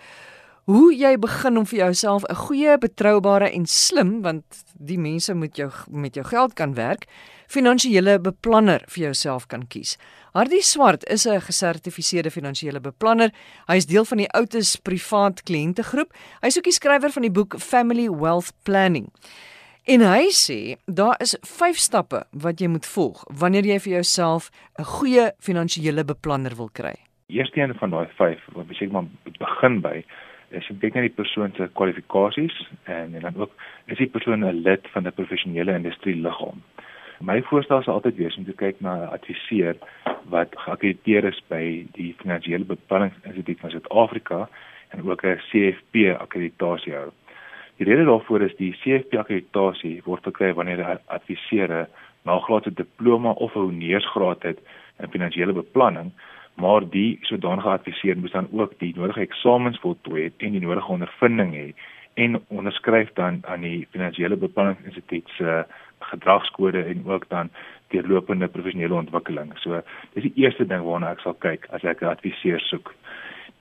hoe 0.70 0.92
jy 0.94 1.16
begin 1.18 1.58
om 1.58 1.66
vir 1.66 1.78
jouself 1.78 2.24
'n 2.28 2.34
goeie, 2.34 2.78
betroubare 2.78 3.50
en 3.50 3.66
slim, 3.66 4.22
want 4.22 4.44
die 4.78 4.98
mense 4.98 5.34
moet 5.34 5.56
jou 5.56 5.70
met 5.90 6.14
jou 6.14 6.24
geld 6.24 6.54
kan 6.54 6.74
werk, 6.74 7.06
finansiële 7.48 8.20
beplanner 8.20 8.82
vir 8.86 9.02
jouself 9.04 9.46
kan 9.46 9.66
kies. 9.66 9.98
Hardie 10.32 10.62
Swart 10.62 11.04
is 11.10 11.26
'n 11.26 11.40
gesertifiseerde 11.40 12.30
finansiële 12.30 12.80
beplanner. 12.80 13.30
Hy 13.66 13.76
is 13.76 13.86
deel 13.86 14.04
van 14.04 14.18
die 14.18 14.30
Outes 14.30 14.76
privaat 14.76 15.42
kliëntegroep. 15.42 16.12
Hy 16.40 16.46
is 16.46 16.56
ook 16.56 16.64
die 16.64 16.72
skrywer 16.72 17.10
van 17.10 17.22
die 17.22 17.30
boek 17.30 17.58
Family 17.58 18.08
Wealth 18.08 18.52
Planning. 18.62 19.10
En 19.84 20.00
hy 20.00 20.30
sê 20.30 20.76
daar 20.86 21.16
is 21.20 21.36
5 21.40 21.76
stappe 21.76 22.24
wat 22.30 22.60
jy 22.60 22.68
moet 22.68 22.86
volg 22.86 23.24
wanneer 23.26 23.64
jy 23.64 23.78
vir 23.80 23.92
jouself 23.92 24.50
'n 24.78 24.84
goeie 24.84 25.32
finansiële 25.40 26.04
beplanner 26.04 26.54
wil 26.56 26.70
kry. 26.72 26.94
Eerste 27.26 27.60
een 27.60 27.74
van 27.74 27.90
daai 27.90 28.06
5 28.16 28.38
wat 28.54 28.70
ek 28.70 28.76
sê 28.76 28.90
maar 28.90 29.04
begin 29.38 29.80
by 29.80 30.04
is 30.52 30.68
jy 30.68 30.76
kyk 30.80 30.94
na 30.94 31.04
die 31.06 31.16
persoon 31.16 31.52
se 31.56 31.68
kwalifikasies 31.78 32.56
en 32.84 33.14
en 33.14 33.26
dan 33.26 33.36
ook 33.36 33.52
is 33.86 33.98
die 33.98 34.10
persoon 34.16 34.44
'n 34.44 34.62
lid 34.62 34.88
van 34.92 35.06
'n 35.06 35.12
professionele 35.12 35.74
industrie 35.74 36.16
liggaam. 36.16 36.62
My 37.20 37.42
voorstel 37.42 37.82
sal 37.82 37.94
altyd 37.94 38.16
wees 38.16 38.36
om 38.36 38.44
te 38.44 38.52
kyk 38.52 38.80
na 38.80 38.94
'n 38.94 39.12
adviseur 39.16 39.76
wat 40.34 40.48
geakkrediteer 40.64 41.24
is 41.24 41.40
by 41.48 41.86
die 41.92 42.14
Finansiële 42.18 42.64
Beplanningsinstituut 42.64 43.60
van 43.60 43.70
Suid-Afrika 43.70 44.48
en 44.90 45.10
ook 45.10 45.24
'n 45.24 45.40
CFP 45.50 45.94
akkreditasie 46.18 46.94
hou. 46.94 47.10
Die 47.76 47.86
rede 47.86 48.04
daarvoor 48.04 48.42
is 48.42 48.56
die 48.56 48.72
CFP 48.82 49.14
akkreditasie 49.14 50.02
word 50.04 50.22
verkry 50.22 50.52
wanneer 50.54 50.78
'n 50.78 50.98
adviseur 51.06 51.70
'n 51.70 51.86
nagraadse 52.24 52.72
diploma 52.74 53.30
of 53.30 53.54
'n 53.54 53.58
honeursgraad 53.58 54.42
het 54.42 54.58
in 54.98 55.10
finansiële 55.10 55.52
beplanning 55.52 56.12
maar 56.54 56.88
die 56.90 57.18
sodanige 57.22 57.68
adviseur 57.68 58.18
moet 58.18 58.32
dan 58.32 58.48
ook 58.52 58.78
die 58.78 58.92
nodige 58.96 59.20
eksamens 59.20 59.78
voltooi 59.80 60.24
het 60.24 60.34
en 60.38 60.52
die 60.52 60.60
nodige 60.60 60.92
ondervinding 60.92 61.54
hê 61.54 61.72
en 62.14 62.40
onderskryf 62.48 63.12
dan 63.12 63.40
aan 63.42 63.60
die 63.60 63.86
finansiële 63.90 64.36
beplanningsinstituut 64.36 65.28
se 65.36 65.64
gedragskode 65.98 66.82
en 66.84 67.06
ook 67.06 67.28
dan 67.28 67.50
deurlopende 67.88 68.48
professionele 68.48 68.94
ontwikkeling. 68.94 69.52
So 69.58 69.80
dis 70.12 70.22
die 70.22 70.44
eerste 70.44 70.66
ding 70.66 70.84
waarna 70.84 71.12
ek 71.12 71.22
sal 71.24 71.36
kyk 71.44 71.68
as 71.70 71.84
ek 71.84 72.02
'n 72.02 72.12
adviseur 72.12 72.60
soek. 72.60 72.94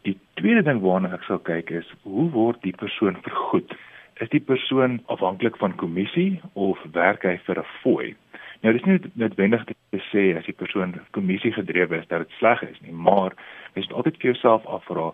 Die 0.07 0.17
tweede 0.33 0.63
ding 0.63 0.81
waarna 0.81 1.13
ek 1.13 1.24
sal 1.24 1.39
kyk 1.39 1.69
is 1.69 1.93
hoe 2.03 2.29
word 2.31 2.62
die 2.62 2.75
persoon 2.75 3.17
vergoed? 3.21 3.74
Is 4.19 4.29
die 4.29 4.43
persoon 4.43 5.00
afhanklik 5.05 5.57
van 5.57 5.75
kommissie 5.75 6.41
of 6.53 6.77
werk 6.91 7.24
hy 7.24 7.38
vir 7.45 7.60
'n 7.60 7.71
fooi? 7.81 8.15
Nou 8.62 8.74
dis 8.74 8.84
nie 8.86 9.00
noodwendig 9.18 9.63
te 9.65 10.00
sê 10.12 10.24
as 10.38 10.46
die 10.46 10.53
persoon 10.58 10.94
kommissie 11.18 11.53
gedrewe 11.56 11.98
is 11.98 12.08
dat 12.12 12.22
dit 12.22 12.36
sleg 12.38 12.62
is 12.68 12.82
nie, 12.86 12.94
maar 12.94 13.34
jy 13.74 13.82
moet 13.82 13.96
altyd 13.98 14.20
vir 14.22 14.30
jouself 14.32 14.68
afvra 14.70 15.08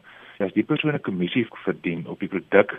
as 0.43 0.51
die 0.53 0.65
persoon 0.67 0.93
'n 0.93 1.05
kommissie 1.07 1.45
verdien 1.63 2.03
op 2.07 2.19
die 2.19 2.27
produk 2.27 2.75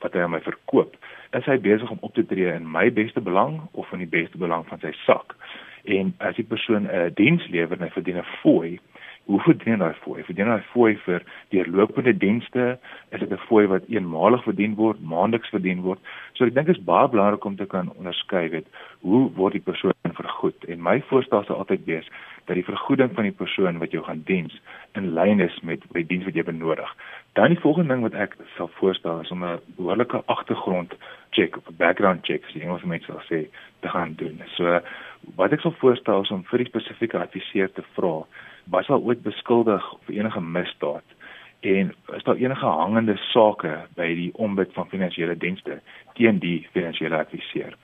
wat 0.00 0.14
hy 0.14 0.20
aan 0.22 0.30
my 0.30 0.40
verkoop, 0.40 0.94
is 1.32 1.44
hy 1.44 1.58
besig 1.58 1.90
om 1.90 1.98
op 2.00 2.14
te 2.14 2.24
tree 2.26 2.54
in 2.54 2.70
my 2.70 2.90
beste 2.90 3.20
belang 3.20 3.60
of 3.72 3.92
in 3.92 3.98
die 3.98 4.14
beste 4.18 4.38
belang 4.38 4.66
van 4.68 4.78
sy 4.78 4.92
sak? 5.06 5.34
En 5.84 6.14
as 6.18 6.36
die 6.36 6.46
persoon 6.46 6.86
'n 6.86 7.12
diens 7.14 7.48
lewer 7.48 7.76
en 7.76 7.82
hy 7.86 7.90
verdien 7.90 8.18
'n 8.18 8.32
fooi, 8.42 8.78
hoe 9.24 9.40
verdien 9.40 9.80
hy 9.80 9.92
fooi? 10.02 10.22
Verdien 10.26 10.50
hy 10.50 10.58
fooi 10.72 10.96
vir 11.04 11.22
deurlopende 11.54 12.14
dienste? 12.18 12.78
Is 13.10 13.20
dit 13.20 13.30
'n 13.30 13.46
fooi 13.48 13.66
wat 13.66 13.86
eenmalig 13.88 14.42
verdien 14.44 14.74
word, 14.74 15.00
maandeliks 15.00 15.54
verdien 15.54 15.82
word? 15.82 16.00
So 16.34 16.44
ek 16.44 16.54
dink 16.54 16.66
dit 16.66 16.76
is 16.76 16.84
baie 16.84 17.08
belangrik 17.08 17.44
om 17.44 17.56
te 17.56 17.66
kan 17.66 17.92
onderskei 17.96 18.48
weet 18.48 18.66
hoe 19.00 19.30
word 19.34 19.52
die 19.52 19.66
persoon 19.70 19.92
vergoed? 20.02 20.64
En 20.64 20.82
my 20.82 21.00
voorstel 21.08 21.44
sal 21.44 21.56
altyd 21.56 21.84
wees 21.84 22.08
dat 22.46 22.54
die 22.54 22.64
vergoeding 22.64 23.14
van 23.14 23.24
die 23.24 23.38
persoon 23.38 23.78
wat 23.78 23.92
jou 23.92 24.02
gaan 24.04 24.22
diens 24.26 24.60
in 24.98 25.14
lyn 25.14 25.40
is 25.40 25.60
met 25.62 25.82
die 25.92 26.06
diens 26.06 26.24
wat 26.24 26.34
jy 26.34 26.42
benodig. 26.42 26.96
Dan 27.32 27.54
die 27.54 27.60
volgende 27.60 27.94
ding 27.94 28.02
wat 28.02 28.14
ek 28.14 28.36
sal 28.56 28.70
voorstel 28.78 29.20
is 29.20 29.30
om 29.30 29.44
'n 29.44 29.60
behoorlike 29.76 30.22
agtergrond 30.26 30.94
check 31.30 31.56
of 31.56 31.76
background 31.76 32.24
check, 32.24 32.44
as 32.46 32.52
die 32.52 32.62
Engelse 32.62 32.86
mense 32.86 33.06
sal 33.06 33.22
sê, 33.30 33.46
te 33.80 33.88
gaan 33.88 34.14
doen. 34.14 34.42
So 34.56 34.80
wat 35.36 35.52
ek 35.52 35.60
sal 35.60 35.74
voorstel 35.80 36.22
is 36.22 36.30
om 36.30 36.44
vir 36.44 36.58
die 36.58 36.68
spesifieke 36.68 37.18
adviseur 37.18 37.72
te 37.72 37.82
vra, 37.94 38.26
was 38.70 38.88
al 38.88 39.02
ooit 39.02 39.22
beskuldig 39.22 39.92
of 39.92 40.08
enige 40.08 40.40
misdaad 40.40 41.04
en 41.62 41.94
is 42.14 42.22
daar 42.22 42.36
enige 42.36 42.66
hangende 42.66 43.16
sake 43.16 43.76
by 43.94 44.08
die 44.18 44.30
ombud 44.34 44.72
van 44.72 44.88
finansiële 44.90 45.36
dienste 45.36 45.80
teen 46.18 46.38
die 46.42 46.66
finansiële 46.72 47.16
adviseur. 47.16 47.76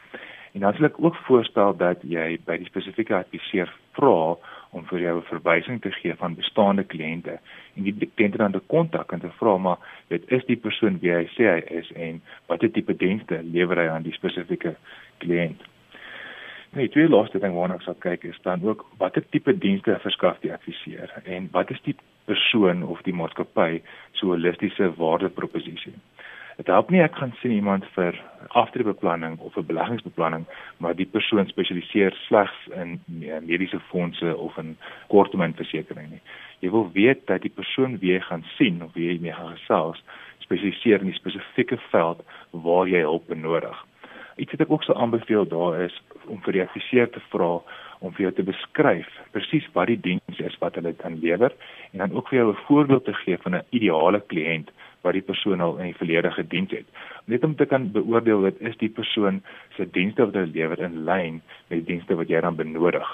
En 0.53 0.61
dan 0.61 0.75
sal 0.75 0.89
ek 0.89 0.99
ook 0.99 1.17
voorstel 1.29 1.77
dat 1.77 2.03
jy 2.03 2.39
by 2.47 2.57
die 2.59 2.67
spesifieke 2.67 3.15
adviseur 3.15 3.71
vra 3.95 4.35
om 4.75 4.85
vir 4.91 5.01
jou 5.01 5.15
'n 5.19 5.31
verwysing 5.31 5.81
te 5.83 5.93
gee 6.01 6.15
van 6.15 6.35
bestaande 6.35 6.85
kliënte 6.85 7.39
en 7.77 7.83
die 7.83 8.11
kliënte 8.15 8.39
dan 8.39 8.53
te 8.53 8.63
kontak 8.67 9.13
en 9.13 9.21
te 9.21 9.31
vra 9.39 9.57
maar 9.57 9.79
dit 10.09 10.23
is 10.33 10.45
die 10.45 10.57
persoon 10.57 10.99
wie 10.99 11.15
hy 11.15 11.25
sê 11.37 11.45
hy 11.55 11.63
is 11.81 11.93
en 11.93 12.23
watter 12.47 12.71
tipe 12.71 12.97
dienste 12.97 13.43
lewer 13.43 13.79
hy 13.79 13.89
aan 13.89 14.03
die 14.03 14.13
spesifieke 14.13 14.75
kliënt. 15.19 15.63
Nee, 16.73 16.85
die 16.85 16.93
tweede 16.93 17.15
laaste 17.15 17.39
ding 17.41 17.55
waarna 17.57 17.79
ek 17.79 17.87
sal 17.87 17.97
kyk 18.05 18.25
is 18.29 18.39
dan 18.45 18.63
ook 18.63 18.85
watter 19.01 19.25
tipe 19.33 19.55
dienste 19.57 19.95
verskaf 20.03 20.37
die 20.43 20.53
adviseur 20.53 21.13
en 21.25 21.49
wat 21.53 21.71
is 21.73 21.81
die 21.87 21.97
persoon 22.29 22.83
of 22.85 23.01
die 23.07 23.15
maatskappy 23.17 23.81
so 24.21 24.35
holistiese 24.35 24.91
waardeproposisie. 24.99 25.95
Dit 26.59 26.69
help 26.75 26.91
nie 26.91 27.01
ek 27.01 27.17
gaan 27.17 27.33
sien 27.41 27.55
iemand 27.55 27.87
vir 27.95 28.17
aftreebeplanning 28.59 29.39
of 29.39 29.57
'n 29.57 29.67
beleggingsbeplanning, 29.67 30.45
maar 30.83 30.95
die 30.99 31.07
persoon 31.07 31.47
spesialiseer 31.47 32.13
slegs 32.27 32.59
in 32.75 33.01
mediese 33.47 33.81
fondse 33.91 34.37
of 34.37 34.59
in 34.59 34.77
korttermynversekering 35.09 36.11
nie. 36.11 36.23
Jy 36.61 36.71
wil 36.71 36.91
weet 36.93 37.27
dat 37.27 37.43
die 37.43 37.55
persoon 37.61 37.99
wie 37.99 38.13
jy 38.13 38.21
gaan 38.21 38.45
sien 38.57 38.83
of 38.83 38.93
wie 38.95 39.13
jy 39.13 39.21
mee 39.21 39.33
gaan 39.33 39.57
gesels, 39.57 40.03
spesialiseer 40.39 41.01
in 41.01 41.09
'n 41.09 41.23
spesifieke 41.23 41.79
veld 41.91 42.25
waar 42.51 42.89
jy 42.89 43.01
hulp 43.01 43.27
benodig. 43.29 43.88
Iets 44.39 44.55
wat 44.55 44.61
ek 44.61 44.71
ook 44.71 44.85
sou 44.87 44.95
aanbeveel 44.99 45.49
daar 45.51 45.81
is 45.83 45.95
om 46.31 46.39
vir 46.45 46.53
die 46.53 46.63
adviseur 46.63 47.09
te 47.11 47.23
vra 47.33 47.59
om 47.99 48.13
vir 48.15 48.29
jou 48.29 48.33
te 48.37 48.47
beskryf 48.47 49.09
presies 49.35 49.67
wat 49.75 49.91
die 49.91 49.99
diens 49.99 50.43
is 50.49 50.59
wat 50.63 50.79
hulle 50.79 50.93
kan 51.01 51.19
lewer 51.23 51.55
en 51.91 52.05
dan 52.05 52.15
ook 52.15 52.29
vir 52.31 52.39
jou 52.39 52.51
'n 52.53 52.65
voorbeeld 52.67 53.05
te 53.05 53.15
gee 53.23 53.39
van 53.45 53.57
'n 53.57 53.67
ideale 53.71 54.21
kliënt 54.21 54.71
wat 55.03 55.13
die 55.13 55.23
persoon 55.23 55.61
al 55.61 55.79
in 55.79 55.91
die 55.91 55.99
verlede 55.99 56.31
gedien 56.31 56.67
het. 56.71 56.87
Net 57.25 57.45
om 57.45 57.55
te 57.57 57.67
kan 57.67 57.91
beoordeel 57.93 58.41
wat 58.41 58.61
is 58.61 58.77
die 58.77 58.89
persoon 58.89 59.43
se 59.77 59.87
dienste 59.91 60.25
wat 60.25 60.35
hulle 60.35 60.53
lewer 60.53 60.81
in 60.81 61.05
lyn 61.05 61.43
met 61.69 61.79
die 61.79 61.89
dienste 61.93 62.15
wat 62.15 62.29
jy 62.29 62.41
dan 62.41 62.57
benodig. 62.57 63.09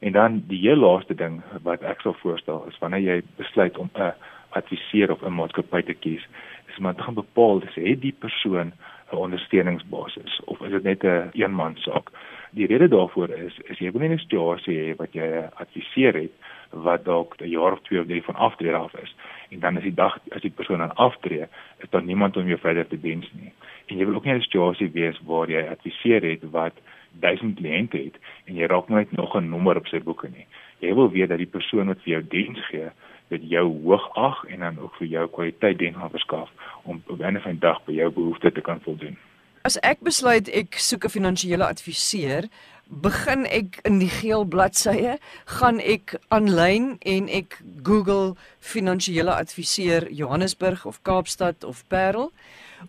En 0.00 0.12
dan 0.12 0.42
die 0.48 0.60
heel 0.60 0.76
laaste 0.76 1.14
ding 1.14 1.42
wat 1.62 1.82
ek 1.82 2.00
sou 2.00 2.14
voorstel 2.22 2.64
is 2.68 2.78
wanneer 2.78 3.00
jy 3.00 3.22
besluit 3.36 3.78
om 3.78 3.90
'n 3.94 4.12
adviseur 4.50 5.12
of 5.12 5.22
'n 5.22 5.34
maatskappy 5.34 5.82
te 5.82 5.94
kies, 5.94 6.24
is 6.68 6.78
om 6.78 6.94
te 6.94 7.02
gaan 7.02 7.14
bepaal 7.14 7.60
dis 7.60 7.74
het 7.74 8.00
die 8.00 8.16
persoon 8.18 8.72
'n 9.12 9.16
ondersteuningsbasis 9.16 10.40
of 10.44 10.60
is 10.60 10.70
dit 10.70 10.82
net 10.82 11.02
'n 11.02 11.06
een 11.06 11.30
eenman 11.32 11.76
saak? 11.76 12.10
Die 12.50 12.66
rede 12.66 12.88
daarvoor 12.88 13.28
is 13.28 13.58
is 13.58 13.78
jy 13.78 13.90
wil 13.92 14.00
nie 14.00 14.14
'n 14.14 14.18
situasie 14.18 14.78
hê 14.78 14.96
wat 14.96 15.12
jy 15.12 15.28
adviseer 15.54 16.14
het 16.14 16.32
wat 16.70 17.04
dalk 17.04 17.34
'n 17.38 17.48
jaar 17.48 17.72
of 17.72 17.82
2 17.82 18.00
of 18.00 18.06
3 18.06 18.22
van 18.22 18.34
aftrede 18.34 18.76
af 18.76 18.94
is 18.94 19.14
en 19.50 19.60
dan 19.60 19.76
is 19.76 19.82
die 19.82 19.94
dag 19.94 20.18
as 20.30 20.40
die 20.40 20.56
persoon 20.58 20.82
aan 20.82 20.94
aftree 20.94 21.46
is 21.78 21.90
daar 21.90 22.02
niemand 22.02 22.36
om 22.36 22.46
jou 22.46 22.58
verder 22.58 22.86
te 22.86 23.00
diens 23.00 23.30
nie. 23.32 23.52
En 23.86 23.96
jy 23.96 24.06
wil 24.06 24.14
ook 24.14 24.24
nie 24.24 24.34
'n 24.34 24.40
situasie 24.40 24.90
wees 24.90 25.20
waar 25.24 25.50
jy 25.50 25.66
adviseer 25.66 26.22
het 26.22 26.50
wat 26.50 26.74
duisend 27.12 27.58
kliënte 27.58 27.96
het 27.96 28.16
en 28.44 28.54
jy 28.54 28.66
raak 28.66 28.88
net 28.88 29.12
nog 29.12 29.34
'n 29.34 29.48
nommer 29.48 29.76
op 29.76 29.86
sy 29.86 30.00
boeke 30.00 30.28
nie. 30.28 30.46
Jy 30.78 30.94
wil 30.94 31.10
weet 31.10 31.28
dat 31.28 31.38
die 31.38 31.46
persoon 31.46 31.86
wat 31.86 32.02
vir 32.02 32.12
jou 32.12 32.22
diens 32.28 32.66
gee 32.66 32.90
dit 33.30 33.48
jou 33.54 33.66
hoog 33.84 34.06
ag 34.18 34.44
en 34.50 34.66
dan 34.66 34.78
ook 34.78 34.94
vir 34.98 35.06
jou 35.06 35.26
kwaliteit 35.30 35.82
gaan 35.94 36.10
verskaf 36.10 36.50
om 36.82 37.02
op 37.06 37.18
'n 37.18 37.24
einde 37.24 37.40
van 37.40 37.50
die 37.50 37.60
dag 37.60 37.84
by 37.84 37.92
jou 37.92 38.10
behoeftes 38.10 38.54
te 38.54 38.60
kan 38.60 38.80
voldoen. 38.80 39.16
As 39.62 39.76
ek 39.84 40.00
besluit 40.00 40.48
ek 40.48 40.74
soek 40.78 41.04
'n 41.04 41.08
finansiële 41.08 41.66
adviseur, 41.66 42.48
begin 42.90 43.46
ek 43.46 43.78
in 43.86 43.98
die 43.98 44.10
geel 44.10 44.44
bladsye, 44.44 45.18
gaan 45.44 45.78
ek 45.78 46.16
aanlyn 46.28 46.96
en 47.06 47.28
ek 47.28 47.62
Google 47.82 48.34
finansiële 48.58 49.34
adviseur 49.34 50.10
Johannesburg 50.10 50.86
of 50.86 51.02
Kaapstad 51.02 51.64
of 51.64 51.84
Parel 51.88 52.32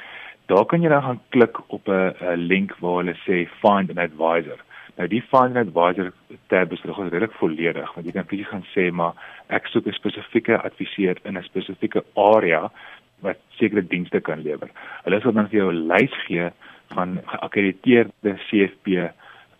Daar 0.47 0.63
kan 0.65 0.81
jy 0.81 0.89
dan 0.95 1.03
gaan 1.03 1.21
klik 1.35 1.59
op 1.67 1.83
'n 1.91 2.15
link 2.35 2.71
waar 2.79 3.03
hulle 3.03 3.17
sê 3.27 3.51
find 3.59 3.91
an 3.91 4.03
advisor. 4.07 4.59
Nou 4.95 5.07
die 5.07 5.21
find 5.21 5.55
an 5.55 5.67
advisor 5.67 6.13
tab 6.47 6.71
is 6.71 6.83
regtig 6.83 7.37
volledig 7.37 7.93
want 7.93 8.05
jy 8.05 8.11
kan 8.11 8.25
presies 8.25 8.47
gaan 8.47 8.65
sê 8.75 8.91
maar 8.91 9.13
ek 9.47 9.67
soek 9.67 9.87
'n 9.87 9.93
spesifieke 9.93 10.61
adviseur 10.61 11.17
in 11.23 11.37
'n 11.37 11.43
spesifieke 11.43 12.03
area 12.15 12.71
wat 13.25 13.37
sekere 13.59 13.85
dienste 13.87 14.19
kan 14.19 14.41
lewer. 14.41 14.69
Hulle 15.03 15.21
sal 15.21 15.33
dan 15.33 15.49
vir 15.49 15.59
jou 15.59 15.71
'n 15.71 15.87
lys 15.87 16.15
gee 16.27 16.49
van 16.95 17.19
geakkrediteerde 17.25 18.37
CFP 18.49 19.11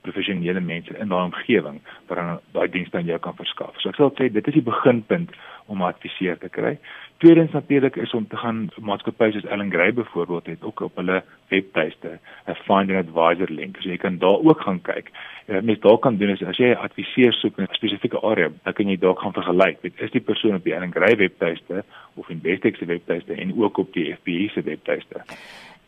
professionele 0.02 0.60
mense 0.60 0.96
in 0.98 1.12
daai 1.12 1.26
omgewing 1.28 1.82
wat 2.08 2.18
dan 2.18 2.40
daai 2.56 2.70
dienste 2.72 2.98
aan 2.98 3.06
jou 3.06 3.20
kan 3.20 3.36
verskaf. 3.36 3.76
So 3.82 3.90
ek 3.90 4.00
sal 4.00 4.14
sê 4.18 4.30
dit 4.32 4.48
is 4.48 4.54
die 4.54 4.66
beginpunt 4.66 5.34
om 5.70 5.82
adviseer 5.86 6.38
te 6.38 6.50
kry. 6.50 6.78
Tweedens 7.20 7.52
natuurlik 7.52 7.96
is 7.96 8.14
om 8.16 8.28
te 8.28 8.38
gaan 8.40 8.60
maatskappye 8.80 9.34
soos 9.36 9.48
Ellen 9.52 9.72
Gray 9.72 9.94
byvoorbeeld 9.94 10.46
het 10.46 10.64
ook 10.64 10.80
op 10.88 10.96
hulle 11.02 11.24
webtuiste 11.50 12.20
'n 12.48 12.56
find 12.68 12.90
an 12.90 13.02
advisor 13.04 13.50
link. 13.50 13.78
So 13.80 13.90
jy 13.90 13.98
kan 13.98 14.18
daar 14.18 14.40
ook 14.50 14.62
gaan 14.62 14.82
kyk. 14.82 15.12
Ja, 15.48 15.62
mens 15.62 15.80
daar 15.80 15.98
kan 15.98 16.18
doen 16.18 16.30
is 16.30 16.44
as 16.44 16.58
jy 16.58 16.72
'n 16.72 16.84
adviseur 16.88 17.34
soek 17.34 17.58
in 17.58 17.64
'n 17.64 17.74
spesifieke 17.74 18.22
area, 18.22 18.50
dan 18.64 18.74
kan 18.74 18.88
jy 18.88 18.98
dalk 18.98 19.20
gaan 19.20 19.34
vergelyk. 19.34 19.82
Dit 19.82 19.94
is 20.02 20.12
die 20.12 20.22
persoon 20.22 20.56
op 20.56 20.64
die 20.64 20.74
Ellen 20.74 20.94
Gray 20.94 21.16
webtuiste 21.16 21.84
of 22.14 22.30
Investec 22.30 22.76
se 22.76 22.86
webtuiste 22.86 23.34
en 23.34 23.62
ook 23.62 23.78
op 23.78 23.94
die 23.94 24.16
FBI 24.16 24.50
se 24.54 24.62
webtuiste. 24.62 25.22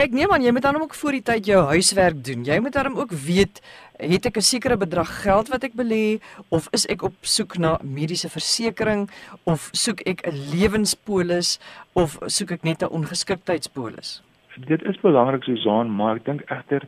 Ek 0.02 0.16
neem 0.18 0.32
aan 0.34 0.42
jy 0.42 0.50
moet 0.50 0.64
dan 0.66 0.80
ook 0.82 0.96
voor 0.98 1.14
die 1.14 1.22
tyd 1.22 1.46
jou 1.46 1.60
huiswerk 1.70 2.24
doen. 2.26 2.42
Jy 2.42 2.56
moet 2.66 2.74
dan 2.74 2.96
ook 2.98 3.12
weet 3.14 3.60
het 4.02 4.26
ek 4.26 4.38
'n 4.38 4.42
sekere 4.42 4.78
bedrag 4.78 5.12
geld 5.22 5.52
wat 5.54 5.64
ek 5.64 5.78
belê 5.78 6.18
of 6.50 6.66
is 6.74 6.88
ek 6.90 7.04
op 7.04 7.14
soek 7.22 7.58
na 7.58 7.78
mediese 7.84 8.30
versekerings 8.30 9.12
of 9.44 9.70
soek 9.72 10.02
ek 10.02 10.26
'n 10.26 10.34
lewenspolis 10.54 11.60
of 11.94 12.18
soek 12.26 12.52
ek 12.52 12.64
net 12.64 12.82
'n 12.82 12.90
ongeskiktheidspolis? 12.90 14.24
Dit 14.58 14.82
is 14.82 14.98
belangrik 15.02 15.44
Susan, 15.44 15.96
maar 15.96 16.16
ek 16.16 16.26
dink 16.26 16.42
egter 16.50 16.82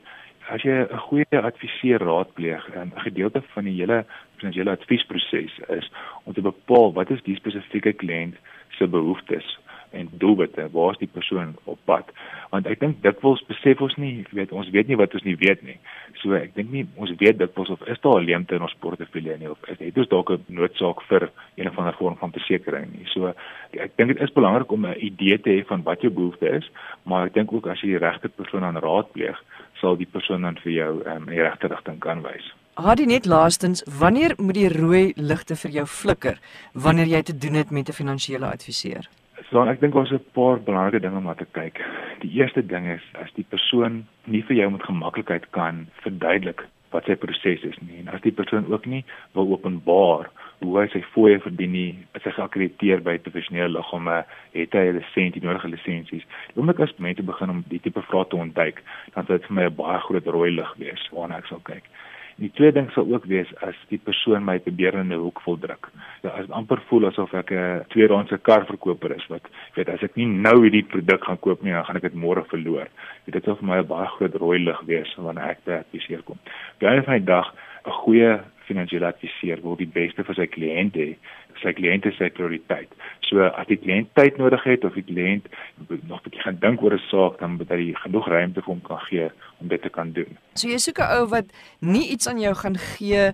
as 0.49 0.61
jy 0.63 0.73
'n 0.81 0.97
goeie 0.97 1.37
adviseur 1.37 1.99
raadpleeg, 1.99 2.65
'n 2.75 2.91
gedeelte 2.95 3.43
van 3.53 3.63
die 3.63 3.77
hele 3.77 4.05
finansiële 4.37 4.71
adviesproses 4.71 5.53
is 5.69 5.91
om 6.23 6.33
te 6.33 6.41
bepaal 6.41 6.93
wat 6.93 7.11
is 7.11 7.21
die 7.23 7.35
spesifieke 7.35 7.93
kliënt 7.93 8.35
se 8.77 8.87
behoeftes 8.87 9.45
en 9.93 10.09
doelwitte, 10.21 10.67
waar 10.71 10.91
is 10.91 11.01
die 11.01 11.09
persoon 11.11 11.55
op 11.63 11.79
pad? 11.89 12.09
Want 12.53 12.67
ek 12.69 12.79
dink 12.81 13.01
dikwels 13.05 13.43
besef 13.49 13.81
ons 13.81 13.95
nie, 14.01 14.25
weet 14.31 14.51
ons 14.51 14.69
weet 14.73 14.89
nie 14.89 14.99
wat 14.99 15.13
ons 15.13 15.25
nie 15.27 15.35
weet 15.39 15.63
nie. 15.65 15.77
So 16.21 16.35
ek 16.37 16.53
dink 16.57 16.71
nie 16.73 16.85
ons 17.01 17.13
weet 17.19 17.39
dikwels 17.39 17.71
of 17.73 17.81
is 17.87 18.01
daar 18.01 18.19
'n 18.21 18.25
leemte 18.25 18.55
in 18.55 18.65
ons 18.67 18.75
portefeulje 18.79 19.37
nie 19.37 19.49
of 19.49 19.57
is 19.67 19.77
dit 19.77 20.09
dalk 20.09 20.29
'n 20.31 20.45
noodsaak 20.47 21.01
vir 21.09 21.29
een 21.55 21.69
of 21.69 21.77
ander 21.77 21.97
vorm 21.99 22.17
van 22.17 22.31
versekerings 22.31 22.93
nie. 22.97 23.05
So 23.13 23.33
ek 23.71 23.97
dink 23.97 24.13
dit 24.13 24.21
is 24.21 24.33
belangrik 24.33 24.71
om 24.71 24.85
'n 24.85 24.95
idee 24.97 25.37
te 25.39 25.49
hê 25.49 25.65
van 25.65 25.83
wat 25.83 26.01
jou 26.01 26.11
behoefte 26.11 26.49
is, 26.49 26.69
maar 27.03 27.25
ek 27.25 27.33
dink 27.33 27.53
ook 27.53 27.67
as 27.67 27.81
jy 27.81 27.87
die 27.87 28.05
regte 28.05 28.29
persoon 28.29 28.63
aan 28.63 28.77
raadpleeg, 28.77 29.37
sal 29.81 29.95
die 29.95 30.09
persoon 30.11 30.41
dan 30.41 30.57
vir 30.63 30.71
jou 30.71 30.91
um, 31.05 31.27
in 31.27 31.35
die 31.35 31.41
regte 31.41 31.67
rigting 31.67 31.99
kan 31.99 32.21
wys. 32.21 32.53
Hadi 32.73 33.05
net 33.05 33.25
laastens, 33.25 33.83
wanneer 33.99 34.33
moet 34.37 34.55
die 34.57 34.69
rooi 34.69 35.13
ligte 35.15 35.55
vir 35.55 35.71
jou 35.71 35.85
flikker 35.85 36.39
wanneer 36.73 37.05
jy 37.05 37.21
te 37.21 37.37
doen 37.37 37.53
het 37.53 37.69
met 37.69 37.89
'n 37.89 37.93
finansiële 37.93 38.45
adviseur? 38.45 39.09
So 39.49 39.63
ek 39.67 39.81
dink 39.81 39.95
ons 39.95 40.09
het 40.09 40.21
'n 40.21 40.33
paar 40.33 40.59
belangrike 40.59 40.99
dinge 40.99 41.17
om 41.17 41.35
te 41.35 41.45
kyk. 41.45 41.81
Die 42.21 42.31
eerste 42.39 42.65
ding 42.65 42.85
is 42.87 43.03
as 43.13 43.31
die 43.33 43.45
persoon 43.49 44.05
nie 44.25 44.43
vir 44.43 44.55
jou 44.55 44.69
met 44.71 44.83
gemaklikheid 44.83 45.49
kan 45.51 45.87
verduidelik 46.03 46.63
wat 46.91 47.05
sy 47.05 47.15
proses 47.15 47.63
is 47.63 47.79
nie 47.81 47.99
en 47.99 48.07
as 48.07 48.21
die 48.21 48.31
persoon 48.31 48.65
ook 48.71 48.85
nie 48.85 49.03
wil 49.33 49.51
openbaar 49.51 50.29
hoe 50.63 50.79
hy 50.79 50.87
sy 50.93 51.01
fooie 51.13 51.39
verdien 51.43 51.73
nie, 51.75 51.91
as 52.15 52.23
hy 52.23 52.31
geakkrediteer 52.37 53.03
by 53.03 53.17
professionele 53.25 53.73
liggame, 53.75 54.23
het 54.53 54.73
hy 54.77 54.85
'n 54.91 54.97
lisensie, 54.99 55.43
nodige 55.43 55.67
lisensies. 55.67 56.25
Oomblik 56.55 56.79
as 56.79 56.95
mense 56.97 57.23
begin 57.23 57.49
om 57.49 57.63
die 57.67 57.79
tipe 57.79 58.01
vrae 58.01 58.25
te 58.29 58.35
ontduik, 58.35 58.81
dan 59.13 59.25
sal 59.25 59.37
dit 59.37 59.47
vir 59.47 59.55
my 59.55 59.65
'n 59.65 59.75
baie 59.75 59.99
groot 59.99 60.27
rooi 60.27 60.51
lig 60.51 60.73
wees 60.77 61.09
waarna 61.11 61.37
ek 61.37 61.47
sal 61.47 61.59
kyk. 61.63 61.83
Die 62.41 62.49
tweede 62.57 62.79
ding 62.79 62.89
sal 62.91 63.09
ook 63.13 63.25
wees 63.29 63.49
as 63.61 63.77
die 63.89 63.99
persoon 64.01 64.45
my 64.45 64.57
probeer 64.59 64.95
in 64.99 65.11
'n 65.13 65.19
hoek 65.19 65.41
wil 65.45 65.57
druk. 65.57 65.89
Ja, 66.23 66.29
as 66.29 66.49
amper 66.49 66.81
voel 66.89 67.07
asof 67.07 67.33
ek 67.33 67.51
'n 67.51 67.85
tweedehandse 67.89 68.37
karverkoper 68.41 69.15
is 69.15 69.27
wat 69.27 69.45
weet 69.75 69.89
as 69.89 70.03
ek 70.03 70.15
nie 70.15 70.25
nou 70.25 70.61
hierdie 70.63 70.85
produk 70.85 71.23
gaan 71.23 71.39
koop 71.39 71.61
nie, 71.63 71.71
dan 71.71 71.85
gaan 71.85 71.95
ek 71.95 72.01
dit 72.01 72.15
môre 72.15 72.43
verloor. 72.45 72.87
Dit 73.25 73.43
sal 73.43 73.55
vir 73.55 73.67
my 73.67 73.77
'n 73.79 73.87
baie 73.87 74.07
groot 74.07 74.35
rooi 74.35 74.59
lig 74.59 74.81
wees 74.85 75.15
wanneer 75.17 75.49
ek 75.49 75.65
by 75.65 75.71
adviseer 75.71 76.23
kom. 76.23 76.39
By 76.79 76.87
'n 76.97 77.03
van 77.03 77.17
die 77.19 77.25
dag 77.25 77.53
'n 77.85 77.91
goeie 77.91 78.39
finansiële 78.67 79.05
adviseur 79.05 79.61
wil 79.61 79.75
die 79.79 79.89
beste 79.89 80.23
vir 80.23 80.35
sy 80.35 80.47
kliënt 80.47 80.95
hê. 80.99 81.09
Sy 81.61 81.73
kliënt 81.77 82.05
is 82.09 82.17
sy 82.17 82.29
prioriteit. 82.33 82.91
So 83.27 83.43
as 83.47 83.67
die 83.69 83.79
kliënt 83.79 84.13
tyd 84.17 84.37
nodig 84.41 84.63
het 84.67 84.85
of 84.87 84.97
die 84.97 85.05
kliënt 85.07 85.47
nog 86.07 86.19
'n 86.19 86.23
bietjie 86.23 86.43
gaan 86.45 86.59
dink 86.59 86.81
oor 86.81 86.93
'n 86.93 87.07
saak, 87.09 87.39
dan 87.39 87.57
moet 87.57 87.69
hy 87.69 87.93
genoeg 87.93 88.27
ruimte 88.27 88.61
vir 88.61 88.73
hom 88.73 88.81
kan 88.81 88.99
gee 89.09 89.29
om 89.59 89.67
dit 89.67 89.81
te 89.81 89.89
kan 89.89 90.11
doen. 90.11 90.37
So 90.55 90.67
jy 90.67 90.77
soek 90.77 90.99
'n 90.99 91.11
ou 91.17 91.27
wat 91.27 91.45
nie 91.79 92.09
iets 92.09 92.27
aan 92.27 92.39
jou 92.39 92.55
gaan 92.55 92.77
gee 92.77 93.33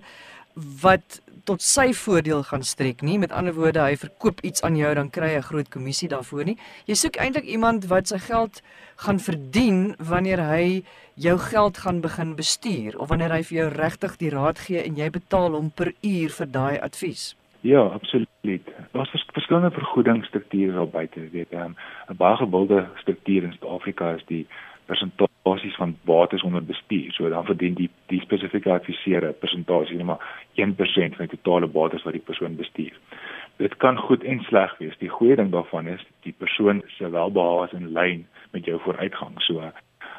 wat 0.54 1.20
tot 1.44 1.62
sy 1.62 1.90
voordeel 1.96 2.42
gaan 2.42 2.62
strek 2.62 3.02
nie. 3.02 3.18
Met 3.18 3.32
ander 3.32 3.54
woorde, 3.54 3.80
hy 3.80 3.96
verkoop 3.96 4.40
iets 4.46 4.62
aan 4.62 4.76
jou 4.76 4.94
dan 4.94 5.10
kry 5.10 5.32
hy 5.34 5.38
'n 5.38 5.48
groot 5.50 5.68
kommissie 5.68 6.08
daarvoor 6.08 6.44
nie. 6.44 6.58
Jy 6.86 6.94
soek 6.94 7.16
eintlik 7.16 7.44
iemand 7.44 7.86
wat 7.86 8.08
sy 8.08 8.18
geld 8.18 8.62
gaan 8.96 9.18
verdien 9.18 9.94
wanneer 9.98 10.40
hy 10.40 10.82
jou 11.14 11.38
geld 11.38 11.78
gaan 11.78 12.00
begin 12.00 12.36
bestuur 12.36 12.98
of 12.98 13.08
wanneer 13.08 13.32
hy 13.32 13.42
vir 13.42 13.58
jou 13.58 13.68
regtig 13.68 14.16
die 14.16 14.30
raad 14.30 14.58
gee 14.58 14.82
en 14.82 14.96
jy 14.96 15.10
betaal 15.10 15.52
hom 15.52 15.70
per 15.70 15.92
uur 16.02 16.30
vir 16.30 16.46
daai 16.46 16.78
advies. 16.80 17.36
Ja, 17.60 17.82
absoluut. 17.92 18.64
Daar's 18.92 19.10
vers 19.10 19.26
verskillende 19.32 19.70
vergoedingsstrukture 19.70 20.78
al 20.78 20.86
buite, 20.88 21.20
weet 21.32 21.50
jy. 21.50 21.66
'n 22.08 22.16
Baie 22.16 22.36
gewilde 22.36 22.88
struktuur 22.96 23.42
in 23.42 23.52
Suid-Afrika 23.52 24.14
is 24.14 24.24
die 24.26 24.46
persentasies 24.90 25.76
van 25.76 25.96
bates 26.04 26.42
onder 26.42 26.64
bestuur. 26.64 27.12
So 27.12 27.28
dan 27.28 27.44
verdien 27.44 27.74
die 27.74 27.90
die 28.06 28.20
spesifieke 28.20 28.72
adviseur 28.72 29.26
'n 29.28 29.38
persentasie 29.38 29.96
net 29.96 30.06
maar 30.06 30.24
1% 30.54 31.16
van 31.16 31.26
die 31.26 31.38
totale 31.42 31.66
bates 31.66 32.02
wat 32.02 32.12
die 32.12 32.28
persoon 32.30 32.56
bestuur. 32.56 32.94
Dit 33.56 33.76
kan 33.76 33.98
goed 33.98 34.24
en 34.24 34.40
sleg 34.40 34.78
wees. 34.78 34.98
Die 34.98 35.08
goeie 35.08 35.36
ding 35.36 35.50
daarvan 35.50 35.86
is 35.86 36.06
die 36.22 36.34
persoon 36.38 36.82
se 36.86 37.10
welbehae 37.10 37.66
is 37.66 37.72
in 37.72 37.92
lyn 37.92 38.26
met 38.50 38.64
jou 38.64 38.80
vooruitgang. 38.80 39.42
So 39.42 39.72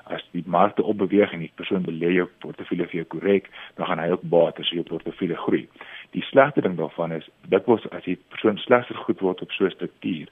as 0.06 0.24
die 0.32 0.44
markte 0.46 0.84
opbeweeg 0.84 1.32
en 1.32 1.40
die 1.40 1.52
persoon 1.56 1.84
belê 1.86 2.12
jou 2.14 2.28
portefeulje 2.40 2.88
vir 2.88 2.96
jou 2.96 3.06
korrek, 3.06 3.50
dan 3.76 3.86
gaan 3.86 4.00
hy 4.00 4.10
ook 4.12 4.22
bates 4.22 4.68
so 4.68 4.76
jou 4.76 4.84
portefeulje 4.84 5.36
groei. 5.36 5.68
Die 6.12 6.24
slegte 6.24 6.62
ding 6.62 6.78
daarvan 6.78 7.12
is 7.12 7.30
dikwels 7.42 7.90
as 7.90 8.04
die 8.04 8.18
persoon 8.30 8.58
slegs 8.58 8.88
goed 9.06 9.20
word 9.20 9.42
op 9.42 9.52
so 9.52 9.66
'n 9.66 9.72
struktuur, 9.72 10.28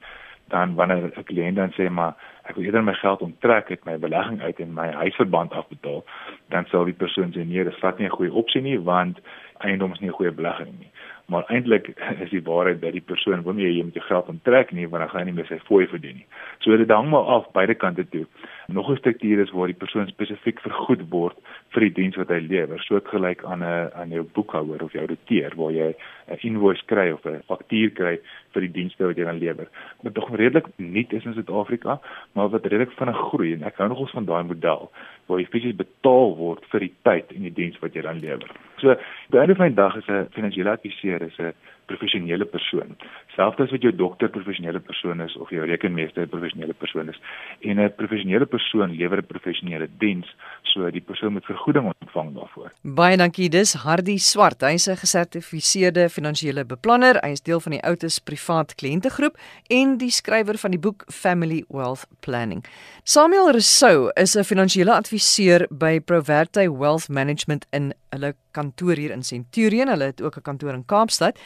dan 0.50 0.74
wanneer 0.74 1.10
'n 1.16 1.24
kliënt 1.30 1.56
dan 1.56 1.72
sê 1.78 1.90
maar 1.90 2.14
ek 2.48 2.54
wil 2.54 2.64
eerder 2.64 2.82
my 2.84 2.94
geld 2.94 3.20
onttrek 3.22 3.70
uit 3.70 3.84
my 3.84 3.98
belegging 3.98 4.42
uit 4.42 4.58
en 4.60 4.74
my 4.74 4.88
huisverband 4.90 5.52
afbetaal, 5.52 6.04
dan 6.48 6.64
sal 6.66 6.84
die 6.84 7.00
persoon 7.02 7.32
sê 7.32 7.46
nee, 7.46 7.64
dit 7.64 7.78
vat 7.78 7.98
nie 7.98 8.06
'n 8.06 8.16
goeie 8.18 8.32
opsie 8.32 8.62
nie 8.62 8.80
want 8.80 9.20
eiendom 9.58 9.92
is 9.92 10.00
nie 10.00 10.08
'n 10.08 10.18
goeie 10.18 10.32
belegging 10.32 10.78
nie. 10.78 10.90
Maar 11.26 11.44
eintlik 11.46 11.88
is 12.24 12.30
die 12.30 12.42
waarheid 12.42 12.80
dat 12.80 12.92
die 12.92 13.08
persoon 13.12 13.42
wil 13.42 13.52
nie 13.52 13.66
jy 13.66 13.84
met 13.84 13.94
jou 13.94 14.04
geld 14.04 14.28
onttrek 14.28 14.72
nie 14.72 14.88
want 14.88 15.02
dan 15.02 15.10
gaan 15.10 15.20
hy 15.20 15.26
nie 15.26 15.38
meer 15.38 15.46
sy 15.46 15.58
fooi 15.58 15.86
verdien 15.86 16.16
nie. 16.16 16.26
So 16.58 16.76
dit 16.76 16.90
hang 16.90 17.10
maar 17.10 17.24
af 17.36 17.50
beide 17.52 17.74
kante 17.74 18.08
toe. 18.08 18.26
Nog 18.72 18.90
'n 18.90 18.96
struktuur 18.96 19.38
is 19.38 19.50
waar 19.50 19.66
die 19.66 19.76
persoon 19.76 20.06
spesifiek 20.06 20.60
vergoed 20.60 21.02
word 21.08 21.36
vir 21.74 21.80
die 21.80 21.92
diens 21.92 22.16
wat 22.16 22.28
hy 22.28 22.38
lewer, 22.38 22.78
soortgelyk 22.78 23.44
aan 23.44 23.62
'n 23.64 23.90
aan 23.94 24.10
jou 24.10 24.22
boekhouer 24.22 24.82
of 24.82 24.92
jou 24.92 25.00
ouditeur 25.00 25.52
waar 25.56 25.72
jy 25.72 25.94
'n 26.28 26.38
invoice 26.40 26.84
kry 26.86 27.10
of 27.10 27.24
'n 27.26 27.42
faktuur 27.46 27.90
kry 27.90 28.20
vir 28.52 28.60
die 28.60 28.72
dienste 28.72 29.06
wat 29.06 29.16
jy 29.16 29.24
dan 29.24 29.38
lewer. 29.38 29.68
Wat 30.02 30.14
tog 30.14 30.30
redelik 30.36 30.66
nuut 30.76 31.12
is 31.12 31.24
in 31.24 31.34
Suid-Afrika, 31.34 32.00
maar 32.32 32.48
wat 32.48 32.66
redelik 32.66 32.92
vinnig 32.92 33.16
groei 33.16 33.52
en 33.52 33.62
ek 33.62 33.76
hou 33.76 33.88
nogals 33.88 34.10
van 34.10 34.24
daai 34.24 34.44
model 34.44 34.90
waar 35.26 35.38
jy 35.38 35.46
fisies 35.46 35.76
betaal 35.76 36.36
word 36.36 36.64
vir 36.70 36.80
die 36.80 36.94
tyd 37.02 37.32
en 37.32 37.42
die 37.42 37.54
diens 37.54 37.78
wat 37.78 37.94
jy 37.94 38.02
dan 38.02 38.18
lewer. 38.18 38.50
So, 38.78 38.94
by 39.30 39.46
'n 39.46 39.54
van 39.54 39.68
die 39.68 39.74
dag 39.74 39.96
is 39.96 40.08
'n 40.08 40.28
finansiële 40.30 40.70
adviseur 40.70 41.22
is 41.22 41.38
'n 41.38 41.52
professionele 41.90 42.46
persoon. 42.54 42.96
Selfs 43.36 43.60
as 43.64 43.72
wat 43.74 43.84
jou 43.84 43.92
dokter 43.96 44.30
professionele 44.32 44.80
persoon 44.80 45.20
is 45.24 45.36
of 45.42 45.50
jou 45.54 45.66
rekenmeester 45.66 46.28
professionele 46.30 46.76
persoon 46.82 47.10
is 47.12 47.20
en 47.60 47.80
'n 47.80 47.92
professionele 47.96 48.46
persoon 48.46 48.96
lewer 49.00 49.18
'n 49.18 49.26
professionele 49.26 49.88
diens, 49.98 50.28
so 50.62 50.90
die 50.90 51.00
persoon 51.10 51.32
moet 51.32 51.44
vergoeding 51.44 51.92
ontvang 51.92 52.34
daarvoor. 52.34 52.70
Baie 52.82 53.16
dankie. 53.16 53.48
Dis 53.48 53.74
Hardy 53.74 54.18
Swart. 54.18 54.60
Hy's 54.60 54.88
'n 54.88 54.96
gesertifiseerde 54.96 56.08
finansiële 56.08 56.64
beplanner. 56.64 57.18
Hy 57.22 57.30
is 57.30 57.42
deel 57.42 57.60
van 57.60 57.72
die 57.72 57.82
Outes 57.82 58.18
Privaat 58.18 58.74
Kliëntegroep 58.74 59.36
en 59.68 59.96
die 59.98 60.10
skrywer 60.10 60.58
van 60.58 60.70
die 60.70 60.80
boek 60.80 61.04
Family 61.08 61.64
Wealth 61.68 62.06
Planning. 62.20 62.64
Samuel 63.04 63.50
Rousseau 63.50 64.10
is 64.14 64.36
'n 64.36 64.44
finansiële 64.44 64.92
adviseur 64.92 65.66
by 65.70 66.00
Proverte 66.00 66.78
Wealth 66.78 67.08
Management 67.08 67.66
in 67.70 67.92
hulle 68.10 68.34
kantoor 68.50 68.96
hier 68.96 69.10
in 69.10 69.22
Centurion. 69.22 69.88
Hulle 69.88 70.04
het 70.04 70.22
ook 70.22 70.36
'n 70.36 70.42
kantoor 70.42 70.74
in 70.74 70.84
Kaapstad. 70.84 71.38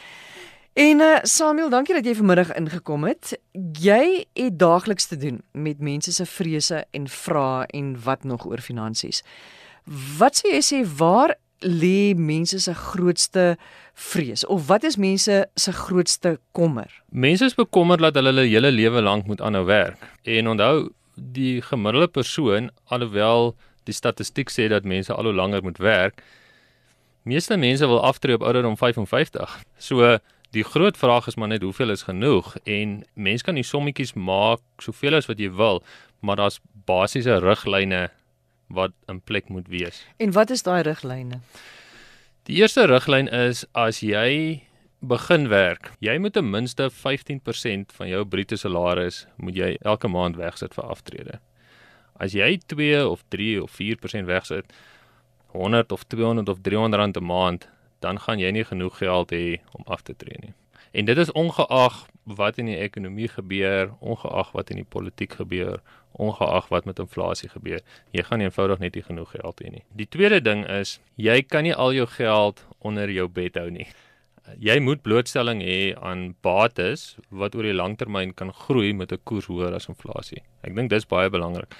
En 0.75 0.99
uh, 0.99 1.17
Samuel, 1.23 1.69
dankie 1.69 1.95
dat 1.95 2.05
jy 2.05 2.15
vanmiddag 2.15 2.49
ingekom 2.53 3.05
het. 3.07 3.37
Jy 3.79 4.25
het 4.33 4.59
daagliks 4.59 5.05
te 5.07 5.15
doen 5.17 5.37
met 5.51 5.79
mense 5.79 6.11
se 6.11 6.25
vrese 6.25 6.85
en 6.91 7.07
vrae 7.07 7.63
en 7.71 7.95
wat 8.03 8.23
nog 8.23 8.45
oor 8.45 8.59
finansies. 8.59 9.23
Wat 10.17 10.35
sê 10.35 10.51
jy 10.57 10.61
sê 10.61 10.81
waar 10.97 11.37
lê 11.63 12.11
mense 12.19 12.59
se 12.59 12.73
grootste 12.73 13.55
vrees 13.93 14.43
of 14.51 14.67
wat 14.67 14.83
is 14.83 14.97
mense 14.99 15.37
se 15.55 15.71
grootste 15.71 16.39
kommer? 16.51 16.91
Mense 17.09 17.45
is 17.45 17.55
bekommerd 17.55 18.03
dat 18.03 18.19
hulle 18.19 18.33
hulle 18.33 18.47
hele 18.49 18.71
lewe 18.71 19.01
lank 19.01 19.31
moet 19.31 19.41
aanhou 19.41 19.63
werk. 19.65 20.03
En 20.23 20.47
onthou, 20.47 20.89
die 21.15 21.61
gemiddelde 21.61 22.07
persoon, 22.07 22.69
alhoewel 22.91 23.53
die 23.87 23.95
statistiek 23.95 24.51
sê 24.51 24.67
dat 24.67 24.83
mense 24.83 25.13
al 25.13 25.29
hoe 25.29 25.39
langer 25.39 25.63
moet 25.63 25.79
werk, 25.79 26.19
meeste 27.25 27.57
mense 27.57 27.87
wil 27.89 28.01
aftree 28.05 28.37
op 28.37 28.45
ouderdom 28.45 28.77
55. 28.77 29.59
So 29.77 30.15
Die 30.55 30.63
groot 30.63 30.95
vraag 30.97 31.27
is 31.27 31.35
maar 31.35 31.47
net 31.51 31.61
hoeveel 31.61 31.91
is 31.91 32.05
genoeg 32.07 32.53
en 32.63 33.01
mens 33.13 33.41
kan 33.43 33.57
die 33.59 33.65
sommetjies 33.67 34.13
maak 34.15 34.61
soveel 34.79 35.17
as 35.17 35.27
wat 35.27 35.41
jy 35.43 35.49
wil, 35.51 35.81
maar 36.23 36.39
daar's 36.39 36.61
basiese 36.87 37.41
riglyne 37.43 38.05
wat 38.71 38.93
in 39.11 39.19
plek 39.19 39.49
moet 39.51 39.67
wees. 39.67 39.99
En 40.15 40.31
wat 40.31 40.53
is 40.55 40.63
daai 40.63 40.85
riglyne? 40.87 41.41
Die 42.47 42.61
eerste 42.61 42.85
riglyn 42.87 43.27
is 43.27 43.65
as 43.75 43.99
jy 43.99 44.63
begin 45.03 45.49
werk, 45.51 45.91
jy 45.99 46.15
moet 46.23 46.37
ten 46.39 46.47
minste 46.49 46.87
15% 46.87 47.91
van 47.99 48.09
jou 48.09 48.23
bruto 48.23 48.55
salaris 48.55 49.25
moet 49.35 49.59
jy 49.59 49.73
elke 49.83 50.07
maand 50.07 50.39
wegsit 50.39 50.73
vir 50.77 50.87
aftrede. 50.87 51.39
As 52.15 52.31
jy 52.31 52.55
2 52.71 53.03
of 53.03 53.27
3 53.35 53.59
of 53.65 53.75
4% 53.75 54.31
wegsit, 54.31 54.71
100 55.55 55.91
of 55.91 56.03
200 56.03 56.49
of 56.49 56.61
300 56.61 57.01
rand 57.01 57.17
'n 57.17 57.23
maand, 57.23 57.67
dan 57.99 58.19
gaan 58.19 58.39
jy 58.39 58.51
nie 58.51 58.63
genoeg 58.63 58.97
geld 58.97 59.31
hê 59.31 59.59
om 59.71 59.83
af 59.87 60.01
te 60.01 60.15
tree 60.15 60.37
nie. 60.41 60.53
En 60.91 61.05
dit 61.05 61.17
is 61.17 61.31
ongeag 61.31 62.05
wat 62.23 62.57
in 62.57 62.65
die 62.65 62.77
ekonomie 62.77 63.27
gebeur, 63.27 63.91
ongeag 63.99 64.51
wat 64.51 64.69
in 64.69 64.79
die 64.81 64.87
politiek 64.89 65.33
gebeur, 65.33 65.81
ongeag 66.11 66.69
wat 66.71 66.85
met 66.85 66.99
inflasie 66.99 67.49
gebeur, 67.49 67.81
jy 68.15 68.23
gaan 68.23 68.41
eenvoudig 68.41 68.79
net 68.79 68.95
nie 68.95 69.03
genoeg 69.03 69.33
geld 69.35 69.61
hê 69.63 69.71
nie. 69.73 69.83
Die 69.99 70.07
tweede 70.07 70.39
ding 70.41 70.63
is, 70.71 70.99
jy 71.19 71.41
kan 71.43 71.67
nie 71.67 71.75
al 71.75 71.93
jou 71.93 72.07
geld 72.07 72.63
onder 72.79 73.11
jou 73.11 73.27
bed 73.27 73.59
hou 73.59 73.69
nie. 73.69 73.87
Jy 74.61 74.77
moet 74.79 75.01
blootstelling 75.01 75.61
hê 75.65 75.95
aan 75.97 76.35
bates 76.45 77.15
wat 77.29 77.55
oor 77.57 77.65
die 77.65 77.75
langtermyn 77.75 78.33
kan 78.37 78.53
groei 78.53 78.93
met 78.93 79.11
'n 79.11 79.19
koers 79.23 79.45
hoër 79.51 79.73
as 79.75 79.89
inflasie. 79.89 80.43
Ek 80.63 80.75
dink 80.75 80.89
dis 80.89 81.05
baie 81.05 81.29
belangrik. 81.29 81.73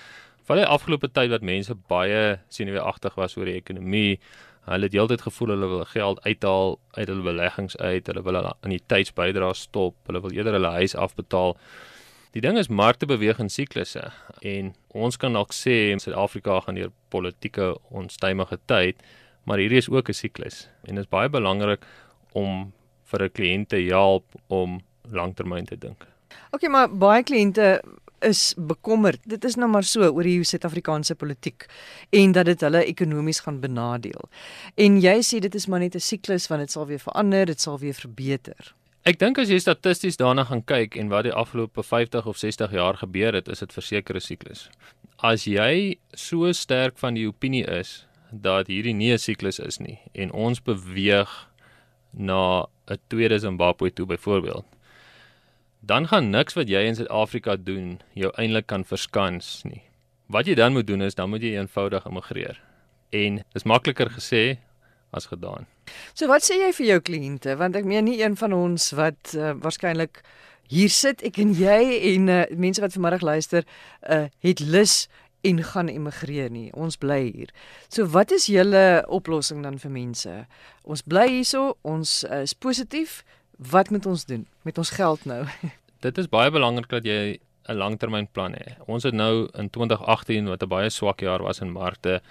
Van 0.46 0.58
die 0.58 0.66
afgelope 0.66 1.10
tyd 1.12 1.30
wat 1.30 1.42
mense 1.42 1.76
baie 1.90 2.40
senuweeagtig 2.50 3.16
was 3.16 3.38
oor 3.38 3.46
die 3.46 3.58
ekonomie, 3.58 4.20
Hulle 4.66 4.88
het 4.88 4.96
heeltyd 4.98 5.22
gevoel 5.22 5.52
hulle 5.54 5.68
wil 5.70 5.84
geld 5.86 6.22
uithaal 6.26 6.80
uit 6.92 7.08
hulle 7.08 7.22
beleggings 7.22 7.78
uit, 7.78 8.08
hulle 8.08 8.22
wil 8.26 8.38
aan 8.42 8.74
die 8.74 8.82
tydsbydrae 8.90 9.54
stop, 9.54 9.98
hulle 10.10 10.22
wil 10.24 10.34
eerder 10.34 10.58
hulle 10.58 10.72
huis 10.80 10.96
afbetaal. 10.98 11.54
Die 12.34 12.42
ding 12.42 12.58
is 12.58 12.68
markte 12.68 13.06
beweeg 13.06 13.38
in 13.40 13.52
siklusse. 13.54 14.10
En 14.42 14.74
ons 14.90 15.18
kan 15.22 15.38
dalk 15.38 15.54
sê 15.54 15.94
Suid-Afrika 16.02 16.58
gaan 16.66 16.80
deur 16.80 16.90
politieke 17.14 17.76
onstuimige 17.94 18.58
tyd, 18.66 19.06
maar 19.46 19.62
hierdie 19.62 19.84
is 19.84 19.90
ook 19.90 20.10
'n 20.10 20.18
siklus. 20.18 20.68
En 20.84 20.96
dit 20.96 21.04
is 21.04 21.10
baie 21.10 21.30
belangrik 21.30 21.86
om 22.34 22.74
vir 23.04 23.24
'n 23.24 23.32
kliënt 23.32 23.70
te 23.70 23.78
help 23.78 24.26
om 24.48 24.82
langtermyn 25.12 25.66
te 25.66 25.78
dink. 25.78 26.08
OK, 26.52 26.68
maar 26.68 26.90
baie 26.90 27.24
kliënte 27.24 27.82
is 28.20 28.54
bekommerd. 28.58 29.20
Dit 29.24 29.44
is 29.44 29.56
nou 29.56 29.70
maar 29.70 29.84
so 29.84 30.08
oor 30.08 30.24
die 30.24 30.44
Suid-Afrikaanse 30.44 31.16
politiek 31.16 31.66
en 32.10 32.32
dat 32.32 32.46
dit 32.46 32.62
hulle 32.62 32.86
ekonomies 32.86 33.40
gaan 33.40 33.60
benadeel. 33.60 34.30
En 34.76 35.00
jy 35.02 35.20
sê 35.24 35.40
dit 35.40 35.56
is 35.56 35.68
maar 35.68 35.80
net 35.80 35.96
'n 35.96 36.00
siklus 36.00 36.48
want 36.48 36.62
dit 36.62 36.72
sal 36.72 36.86
weer 36.86 37.00
verander, 37.00 37.46
dit 37.46 37.62
sal 37.62 37.80
weer 37.80 37.94
verbeter. 37.94 38.76
Ek 39.04 39.20
dink 39.20 39.38
as 39.38 39.50
jy 39.50 39.60
statisties 39.60 40.18
daarna 40.18 40.44
gaan 40.44 40.64
kyk 40.66 40.96
en 40.96 41.10
wat 41.10 41.24
die 41.24 41.34
afgelope 41.34 41.84
50 41.84 42.26
of 42.26 42.38
60 42.38 42.72
jaar 42.72 42.98
gebeur 42.98 43.34
het, 43.34 43.48
is 43.48 43.60
dit 43.60 43.74
verseker 43.74 44.16
'n 44.16 44.22
siklus. 44.22 44.70
As 45.18 45.46
jy 45.46 45.98
so 46.14 46.52
sterk 46.52 46.98
van 46.98 47.14
die 47.14 47.28
opinie 47.28 47.66
is 47.66 48.06
dat 48.32 48.68
hierdie 48.68 48.94
nie 48.94 49.14
'n 49.14 49.18
siklus 49.18 49.60
is 49.60 49.80
nie 49.80 50.00
en 50.14 50.32
ons 50.32 50.60
beweeg 50.60 51.30
na 52.12 52.66
'n 52.88 52.98
tweede 53.08 53.40
Zimbabwe 53.40 53.94
toe 53.94 54.06
byvoorbeeld 54.06 54.66
dan 55.86 56.08
gaan 56.08 56.30
niks 56.30 56.54
wat 56.58 56.70
jy 56.70 56.82
in 56.90 56.96
Suid-Afrika 56.98 57.56
doen 57.62 58.00
jou 58.18 58.32
eintlik 58.42 58.66
kan 58.72 58.86
verskans 58.86 59.62
nie. 59.68 59.84
Wat 60.26 60.48
jy 60.50 60.56
dan 60.58 60.74
moet 60.74 60.88
doen 60.88 61.06
is 61.06 61.18
dan 61.18 61.30
moet 61.30 61.44
jy 61.46 61.54
eenvoudig 61.60 62.08
immigreer. 62.10 62.58
En 63.14 63.44
dis 63.54 63.68
makliker 63.70 64.10
gesê 64.10 64.58
as 65.14 65.30
gedaan. 65.30 65.68
So 66.18 66.28
wat 66.32 66.44
sê 66.46 66.58
jy 66.64 66.72
vir 66.74 66.88
jou 66.94 67.00
kliënte 67.12 67.58
want 67.62 67.78
ek 67.78 67.86
meen 67.86 68.10
nie 68.10 68.18
een 68.24 68.38
van 68.40 68.56
ons 68.58 68.90
wat 68.98 69.36
uh, 69.38 69.54
waarskynlik 69.62 70.24
hier 70.74 70.90
sit 70.90 71.22
ek 71.28 71.38
en 71.44 71.54
jy 71.54 71.82
en 72.16 72.34
uh, 72.34 72.42
mense 72.58 72.82
wat 72.82 72.98
vanmiddag 72.98 73.22
luister 73.22 73.68
uh, 74.10 74.26
het 74.42 74.66
lus 74.66 75.06
en 75.46 75.62
gaan 75.62 75.90
immigreer 75.94 76.50
nie. 76.50 76.72
Ons 76.74 76.98
bly 76.98 77.22
hier. 77.30 77.54
So 77.94 78.10
wat 78.10 78.34
is 78.34 78.50
julle 78.50 79.06
oplossing 79.14 79.62
dan 79.62 79.78
vir 79.78 79.94
mense? 79.94 80.34
Ons 80.82 81.06
bly 81.06 81.28
hierso, 81.30 81.76
ons 81.86 82.24
uh, 82.26 82.42
is 82.42 82.58
positief. 82.58 83.22
Wat 83.58 83.90
moet 83.90 84.06
ons 84.06 84.26
doen 84.26 84.48
met 84.62 84.78
ons 84.78 84.90
geld 84.90 85.26
nou? 85.26 85.46
Dit 86.06 86.18
is 86.18 86.30
baie 86.30 86.52
belangrik 86.52 86.90
dat 86.90 87.06
jy 87.06 87.40
'n 87.68 87.78
langtermynplan 87.78 88.54
het. 88.54 88.78
Ons 88.86 89.04
het 89.04 89.14
nou 89.14 89.48
in 89.54 89.70
2018 89.70 90.48
wat 90.48 90.64
'n 90.64 90.68
baie 90.68 90.90
swak 90.90 91.20
jaar 91.20 91.42
was 91.42 91.60
in 91.60 91.72
markte. 91.72 92.22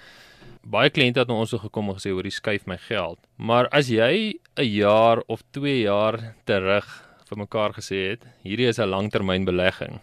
Baie 0.61 0.89
kliënte 0.89 1.19
het 1.19 1.27
na 1.27 1.33
ons 1.33 1.49
toe 1.49 1.59
gekom 1.59 1.89
en 1.89 1.95
gesê 1.95 2.09
hoor, 2.09 2.23
jy 2.23 2.29
skuif 2.29 2.65
my 2.65 2.77
geld. 2.77 3.19
Maar 3.35 3.67
as 3.69 3.87
jy 3.87 4.39
'n 4.55 4.63
jaar 4.63 5.23
of 5.27 5.41
2 5.51 5.81
jaar 5.81 6.35
terug 6.45 6.85
vir 7.29 7.37
mekaar 7.37 7.73
gesê 7.73 8.09
het, 8.09 8.21
hierdie 8.43 8.67
is 8.67 8.79
'n 8.79 8.89
langtermynbelegging 8.89 9.99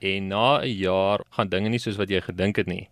en 0.00 0.28
na 0.28 0.60
'n 0.60 0.76
jaar 0.76 1.20
gaan 1.30 1.48
dinge 1.48 1.68
nie 1.68 1.78
soos 1.78 1.96
wat 1.96 2.08
jy 2.08 2.20
gedink 2.20 2.56
het 2.56 2.66
nie. 2.66 2.88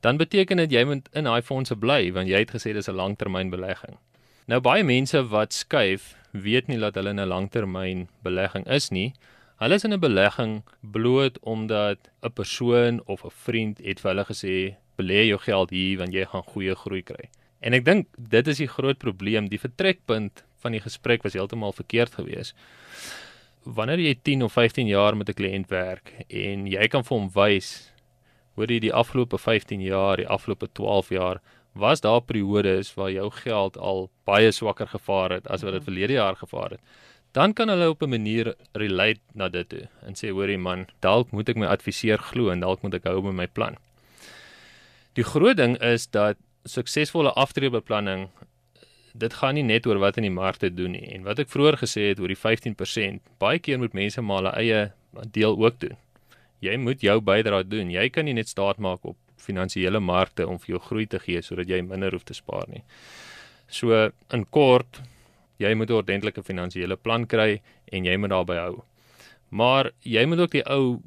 Dan 0.00 0.16
beteken 0.16 0.56
dit 0.56 0.70
jy 0.70 0.84
moet 0.84 1.08
in 1.12 1.24
daai 1.24 1.42
fondse 1.42 1.76
bly 1.76 2.12
want 2.12 2.28
jy 2.28 2.38
het 2.38 2.50
gesê 2.50 2.72
dis 2.72 2.88
'n 2.88 2.94
langtermynbelegging. 2.94 3.98
Nou 4.46 4.60
baie 4.60 4.84
mense 4.84 5.28
wat 5.28 5.52
skuif 5.52 6.16
weet 6.32 6.66
nie 6.66 6.78
dat 6.78 6.94
hulle 6.94 7.10
in 7.10 7.20
'n 7.20 7.28
langtermynbelegging 7.28 8.66
is 8.66 8.90
nie. 8.90 9.14
Hulle 9.60 9.74
is 9.74 9.84
in 9.84 9.92
'n 9.92 10.00
belegging 10.00 10.62
bloot 10.80 11.38
omdat 11.40 11.98
'n 12.22 12.32
persoon 12.32 13.02
of 13.06 13.24
'n 13.24 13.30
vriend 13.30 13.78
het 13.78 14.00
vir 14.00 14.10
hulle 14.10 14.24
gesê 14.24 14.76
belê 14.96 15.26
jou 15.28 15.38
geld 15.38 15.70
hier 15.70 15.98
want 15.98 16.12
jy 16.12 16.24
gaan 16.24 16.42
goeie 16.42 16.74
groei 16.74 17.02
kry. 17.02 17.28
En 17.60 17.74
ek 17.74 17.84
dink 17.84 18.06
dit 18.16 18.46
is 18.48 18.56
die 18.56 18.68
groot 18.68 18.98
probleem. 18.98 19.48
Die 19.48 19.60
vertrekpunt 19.60 20.44
van 20.60 20.72
die 20.72 20.80
gesprek 20.80 21.22
was 21.22 21.32
heeltemal 21.32 21.72
verkeerd 21.72 22.14
geweest. 22.14 22.54
Wanneer 23.64 24.00
jy 24.00 24.14
10 24.22 24.42
of 24.42 24.52
15 24.52 24.86
jaar 24.86 25.16
met 25.16 25.28
'n 25.28 25.34
kliënt 25.34 25.68
werk 25.68 26.12
en 26.28 26.66
jy 26.66 26.88
kan 26.88 27.04
vir 27.04 27.18
hom 27.18 27.30
wys 27.34 27.92
hoe 28.54 28.66
jy 28.66 28.80
die 28.80 28.92
afgelope 28.92 29.38
15 29.38 29.80
jaar, 29.80 30.16
die 30.16 30.28
afgelope 30.28 30.68
12 30.72 31.08
jaar 31.10 31.40
was 31.72 32.00
daar 32.00 32.20
periodes 32.20 32.94
waar 32.94 33.10
jou 33.10 33.30
geld 33.30 33.78
al 33.78 34.10
baie 34.24 34.50
swakker 34.52 34.88
gevaar 34.88 35.30
het 35.30 35.46
as 35.46 35.62
wat 35.62 35.72
dit 35.72 35.84
verlede 35.84 36.12
jaar 36.12 36.36
gevaar 36.36 36.70
het. 36.70 36.80
Dan 37.32 37.52
kan 37.52 37.68
hulle 37.68 37.88
op 37.90 38.02
'n 38.02 38.08
manier 38.08 38.54
relate 38.72 39.20
na 39.32 39.48
dit 39.48 39.68
toe 39.68 39.88
en 40.06 40.14
sê 40.14 40.30
hoorie 40.30 40.58
man, 40.58 40.86
dalk 41.00 41.30
moet 41.30 41.48
ek 41.48 41.56
my 41.56 41.66
adviseur 41.66 42.18
glo 42.18 42.50
en 42.50 42.60
dalk 42.60 42.82
moet 42.82 42.94
ek 42.94 43.04
hou 43.04 43.22
met 43.22 43.34
my 43.34 43.46
plan. 43.46 43.76
Die 45.12 45.24
groot 45.24 45.56
ding 45.56 45.78
is 45.82 46.06
dat 46.06 46.36
suksesvolle 46.64 47.32
aftreebeplanning 47.32 48.28
dit 49.12 49.34
gaan 49.34 49.54
nie 49.54 49.62
net 49.62 49.86
oor 49.86 49.98
wat 49.98 50.16
in 50.16 50.22
die 50.22 50.30
markte 50.30 50.74
doen 50.74 50.92
nie 50.92 51.06
en 51.14 51.22
wat 51.22 51.38
ek 51.38 51.48
vroeër 51.48 51.76
gesê 51.76 52.08
het 52.10 52.20
oor 52.20 52.28
die 52.28 52.38
15%, 52.38 53.20
baie 53.38 53.58
keer 53.58 53.78
moet 53.78 53.92
mense 53.92 54.20
maar 54.20 54.36
hulle 54.36 54.54
eie 54.56 54.92
deel 55.32 55.56
ook 55.58 55.80
doen. 55.80 55.96
Jy 56.60 56.76
moet 56.76 57.00
jou 57.00 57.20
bydrae 57.20 57.64
doen. 57.64 57.90
Jy 57.90 58.08
kan 58.12 58.24
nie 58.24 58.36
net 58.36 58.48
staat 58.48 58.78
maak 58.78 59.04
op 59.04 59.16
finansiële 59.40 60.00
markte 60.00 60.46
om 60.48 60.58
vir 60.58 60.76
jou 60.76 60.82
groei 60.88 61.06
te 61.06 61.18
gee 61.18 61.42
sodat 61.42 61.68
jy 61.68 61.80
minder 61.82 62.12
hoef 62.12 62.24
te 62.28 62.36
spaar 62.36 62.68
nie. 62.68 62.84
So 63.70 64.10
in 64.34 64.44
kort, 64.50 65.00
jy 65.58 65.74
moet 65.74 65.90
'n 65.90 66.00
ordentlike 66.02 66.42
finansiële 66.42 66.96
plan 66.96 67.26
kry 67.26 67.60
en 67.92 68.04
jy 68.04 68.16
moet 68.16 68.30
daarby 68.30 68.56
hou. 68.56 68.82
Maar 69.50 69.90
jy 70.02 70.26
moet 70.26 70.40
ook 70.40 70.50
die 70.50 70.66
ou 70.66 71.00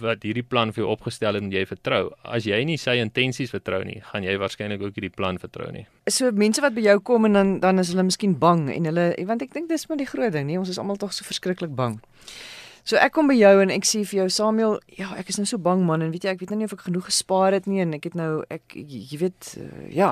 wat 0.00 0.24
hierdie 0.26 0.42
plan 0.42 0.72
vir 0.72 0.84
jou 0.84 0.90
opgestel 0.92 1.36
het 1.36 1.42
en 1.42 1.52
jy 1.52 1.64
vertrou. 1.68 2.08
As 2.24 2.46
jy 2.48 2.64
nie 2.64 2.76
sy 2.80 2.96
intensies 3.02 3.52
vertrou 3.54 3.82
nie, 3.84 4.00
gaan 4.10 4.26
jy 4.26 4.36
waarskynlik 4.40 4.82
ook 4.82 4.96
hierdie 4.96 5.12
plan 5.14 5.38
vertrou 5.38 5.70
nie. 5.72 5.86
So 6.10 6.32
mense 6.32 6.62
wat 6.64 6.74
by 6.74 6.80
jou 6.80 6.98
kom 7.00 7.28
en 7.28 7.38
dan 7.38 7.60
dan 7.60 7.78
is 7.78 7.92
hulle 7.92 8.06
miskien 8.06 8.38
bang 8.38 8.68
en 8.72 8.84
hulle 8.90 9.06
want 9.28 9.42
ek 9.42 9.52
dink 9.52 9.68
dis 9.68 9.88
maar 9.88 10.00
die 10.00 10.08
groot 10.10 10.32
ding, 10.32 10.46
nee, 10.46 10.58
ons 10.58 10.72
is 10.72 10.78
almal 10.78 10.96
tog 10.96 11.12
so 11.12 11.24
verskriklik 11.24 11.74
bang. 11.74 12.00
So 12.84 13.00
ek 13.00 13.14
kom 13.16 13.30
by 13.30 13.36
jou 13.38 13.52
en 13.62 13.70
ek 13.72 13.86
sê 13.88 14.02
vir 14.04 14.18
jou 14.18 14.26
Samuel, 14.28 14.74
ja, 14.98 15.08
ek 15.16 15.30
is 15.32 15.38
nou 15.40 15.46
so 15.48 15.56
bang 15.58 15.86
man 15.88 16.04
en 16.04 16.10
weet 16.12 16.26
jy 16.26 16.34
ek 16.34 16.42
weet 16.42 16.50
nou 16.52 16.58
nie 16.60 16.68
of 16.68 16.74
ek 16.76 16.84
genoeg 16.84 17.06
gespaar 17.08 17.56
het 17.56 17.64
nie 17.70 17.80
en 17.80 17.96
ek 17.96 18.10
het 18.10 18.18
nou 18.18 18.44
ek 18.52 18.76
jy 18.76 19.20
weet 19.22 19.54
uh, 19.56 19.86
ja. 19.94 20.10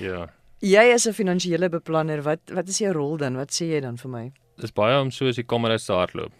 Ja. 0.00 0.26
Jy 0.60 0.84
is 0.92 1.06
'n 1.08 1.16
finansiële 1.16 1.70
beplanner. 1.72 2.20
Wat 2.22 2.40
wat 2.52 2.68
is 2.68 2.78
jou 2.78 2.92
rol 2.92 3.16
dan? 3.16 3.40
Wat 3.40 3.48
sê 3.48 3.72
jy 3.72 3.80
dan 3.80 3.96
vir 3.96 4.10
my? 4.10 4.32
Dis 4.60 4.72
baie 4.76 5.00
om 5.00 5.10
soos 5.10 5.36
die 5.36 5.48
kameras 5.48 5.86
te 5.86 5.92
hardloop. 5.96 6.32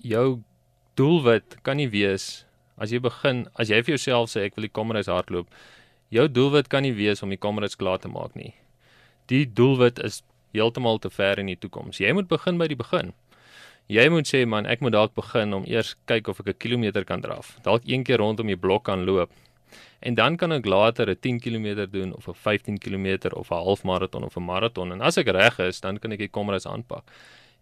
Jou 0.00 0.40
doelwit 0.96 1.60
kan 1.62 1.76
nie 1.76 1.88
wees 1.88 2.46
as 2.78 2.92
jy 2.92 3.00
begin, 3.00 3.46
as 3.56 3.68
jy 3.68 3.82
vir 3.82 3.96
jouself 3.96 4.30
sê 4.30 4.46
ek 4.46 4.56
wil 4.56 4.68
die 4.68 4.72
kameras 4.72 5.08
hardloop, 5.08 5.48
jou 6.12 6.28
doelwit 6.28 6.68
kan 6.68 6.82
nie 6.82 6.94
wees 6.96 7.22
om 7.22 7.32
die 7.32 7.40
kameras 7.40 7.76
klaar 7.76 7.98
te 7.98 8.08
maak 8.08 8.34
nie. 8.36 8.54
Die 9.28 9.44
doelwit 9.44 9.98
is 9.98 10.22
heeltemal 10.54 10.98
te 10.98 11.10
ver 11.10 11.38
in 11.38 11.46
die 11.46 11.58
toekoms. 11.60 12.00
Jy 12.00 12.12
moet 12.16 12.28
begin 12.28 12.60
by 12.60 12.68
die 12.68 12.78
begin. 12.78 13.12
Jy 13.86 14.08
moet 14.10 14.26
sê 14.26 14.40
man, 14.46 14.66
ek 14.66 14.80
moet 14.82 14.96
dalk 14.96 15.12
begin 15.14 15.54
om 15.54 15.66
eers 15.70 15.94
kyk 16.10 16.28
of 16.28 16.40
ek 16.40 16.48
'n 16.48 16.58
kilometer 16.58 17.04
kan 17.04 17.20
draf. 17.20 17.58
Dalk 17.62 17.82
een 17.86 18.02
keer 18.02 18.18
rondom 18.18 18.46
die 18.46 18.56
blok 18.56 18.84
kan 18.84 19.04
loop. 19.04 19.30
En 20.00 20.14
dan 20.14 20.36
kan 20.36 20.52
ek 20.52 20.66
later 20.66 21.08
'n 21.08 21.16
10 21.20 21.40
km 21.40 21.86
doen 21.90 22.14
of 22.14 22.28
'n 22.28 22.34
15 22.34 22.78
km 22.78 23.32
of 23.32 23.50
'n 23.50 23.54
halfmaraton 23.54 24.24
of 24.24 24.36
'n 24.36 24.42
maraton 24.42 24.92
en 24.92 25.00
as 25.00 25.16
ek 25.16 25.28
reg 25.28 25.58
is, 25.58 25.80
dan 25.80 25.98
kan 25.98 26.12
ek 26.12 26.18
die 26.18 26.28
kommeres 26.28 26.66
aanpak. 26.66 27.04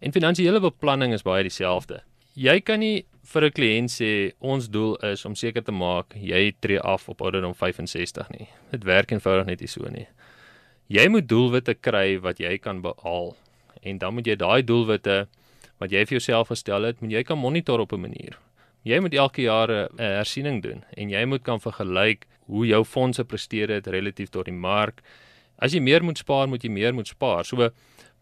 En 0.01 0.11
finansiële 0.11 0.59
beplanning 0.59 1.13
is 1.13 1.21
baie 1.21 1.43
dieselfde. 1.43 2.01
Jy 2.35 2.59
kan 2.61 2.79
nie 2.79 3.05
vir 3.23 3.43
'n 3.45 3.51
kliënt 3.51 3.91
sê 3.91 4.33
ons 4.39 4.67
doel 4.67 4.95
is 4.95 5.25
om 5.25 5.35
seker 5.35 5.63
te 5.63 5.71
maak 5.71 6.15
jy 6.15 6.53
tree 6.59 6.79
af 6.79 7.09
op 7.09 7.21
ouderdom 7.21 7.53
65 7.53 8.29
nie. 8.29 8.47
Dit 8.71 8.83
werk 8.83 9.11
eenvoudig 9.11 9.45
net 9.45 9.59
nie 9.59 9.67
so 9.67 9.87
nie. 9.89 10.07
Jy 10.87 11.07
moet 11.07 11.27
doelwitte 11.27 11.75
kry 11.75 12.19
wat 12.19 12.37
jy 12.39 12.57
kan 12.57 12.81
behaal 12.81 13.35
en 13.83 13.97
dan 13.97 14.13
moet 14.13 14.25
jy 14.25 14.35
daai 14.35 14.63
doelwitte 14.63 15.27
wat 15.77 15.91
jy 15.91 16.05
vir 16.05 16.17
jouself 16.17 16.47
gestel 16.47 16.83
het, 16.83 17.01
moet 17.01 17.11
jy 17.11 17.23
kan 17.23 17.37
monitor 17.37 17.79
op 17.79 17.93
'n 17.93 18.01
manier. 18.01 18.37
Jy 18.83 18.99
moet 18.99 19.13
elke 19.13 19.41
jaar 19.41 19.69
'n 19.71 19.97
hersiening 19.97 20.61
doen 20.61 20.83
en 20.97 21.09
jy 21.09 21.25
moet 21.25 21.43
kan 21.43 21.59
vergelyk 21.59 22.25
hoe 22.45 22.65
jou 22.67 22.83
fondse 22.83 23.23
presteer 23.23 23.69
het 23.69 23.87
relatief 23.87 24.29
tot 24.29 24.45
die 24.45 24.53
mark. 24.53 25.01
As 25.57 25.73
jy 25.73 25.79
meer 25.79 26.03
moet 26.03 26.17
spaar, 26.17 26.47
moet 26.47 26.63
jy 26.63 26.69
meer 26.69 26.93
moet 26.93 27.07
spaar. 27.07 27.45
So 27.45 27.69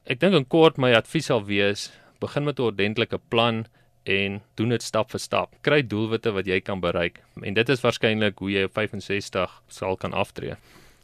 ek 0.06 0.20
dink 0.20 0.34
in 0.34 0.46
kort 0.46 0.78
my 0.78 0.94
advies 0.94 1.26
sal 1.26 1.44
wees, 1.46 1.92
begin 2.20 2.44
met 2.44 2.60
'n 2.60 2.64
ordentlike 2.64 3.20
plan 3.30 3.66
en 4.04 4.42
doen 4.56 4.70
dit 4.70 4.84
stap 4.84 5.12
vir 5.12 5.20
stap. 5.20 5.56
Kry 5.62 5.82
doelwitte 5.82 6.32
wat 6.32 6.46
jy 6.46 6.60
kan 6.62 6.80
bereik. 6.80 7.22
En 7.44 7.54
dit 7.54 7.70
is 7.70 7.82
waarskynlik 7.82 8.40
hoe 8.40 8.52
jy 8.52 8.64
op 8.64 8.74
65 8.74 9.62
sal 9.68 9.98
kan 9.98 10.14
aftree. 10.14 10.56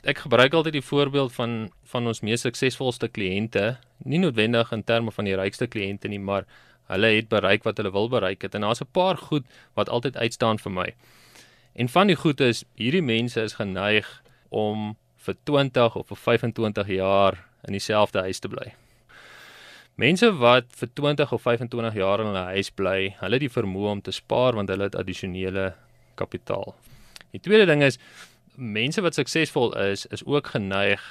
Ek 0.04 0.18
gebruik 0.18 0.54
altyd 0.54 0.74
die 0.74 0.86
voorbeeld 0.86 1.34
van 1.36 1.72
van 1.84 2.08
ons 2.08 2.22
mees 2.22 2.42
suksesvolste 2.42 3.08
kliënte, 3.08 3.78
nie 4.04 4.20
noodwendig 4.20 4.72
in 4.72 4.84
terme 4.84 5.12
van 5.12 5.26
die 5.26 5.36
rykste 5.36 5.68
kliënte 5.68 6.08
nie, 6.08 6.20
maar 6.20 6.46
hulle 6.90 7.12
het 7.16 7.30
bereik 7.30 7.64
wat 7.64 7.78
hulle 7.78 7.92
wil 7.94 8.10
bereik 8.10 8.42
het 8.42 8.56
en 8.56 8.62
daar's 8.62 8.82
'n 8.82 8.92
paar 8.92 9.18
goed 9.18 9.46
wat 9.74 9.90
altyd 9.90 10.18
uitstaan 10.18 10.60
vir 10.60 10.72
my. 10.72 10.96
En 11.74 11.90
van 11.90 12.08
die 12.08 12.16
goed 12.16 12.42
is 12.42 12.64
hierdie 12.76 13.02
mense 13.02 13.42
is 13.42 13.54
geneig 13.54 14.24
om 14.50 14.98
vir 15.16 15.36
20 15.44 15.96
of 15.96 16.08
vir 16.08 16.18
25 16.18 16.88
jaar 16.88 17.46
in 17.68 17.74
dieselfde 17.74 18.20
huis 18.20 18.40
te 18.40 18.48
bly. 18.48 18.74
Mense 19.96 20.32
wat 20.40 20.66
vir 20.80 20.90
20 20.94 21.32
of 21.32 21.42
25 21.42 21.94
jaar 21.94 22.20
in 22.20 22.26
hulle 22.26 22.46
huis 22.56 22.70
bly, 22.72 23.16
hulle 23.20 23.36
het 23.36 23.44
die 23.44 23.52
vermoë 23.52 23.90
om 23.92 24.02
te 24.02 24.12
spaar 24.12 24.56
want 24.56 24.70
hulle 24.70 24.84
het 24.84 24.96
addisionele 24.96 25.74
kapitaal. 26.16 26.76
Die 27.32 27.42
tweede 27.44 27.66
ding 27.66 27.84
is 27.84 28.00
mense 28.56 29.02
wat 29.02 29.16
suksesvol 29.16 29.76
is, 29.78 30.06
is 30.06 30.26
ook 30.26 30.48
geneig 30.48 31.04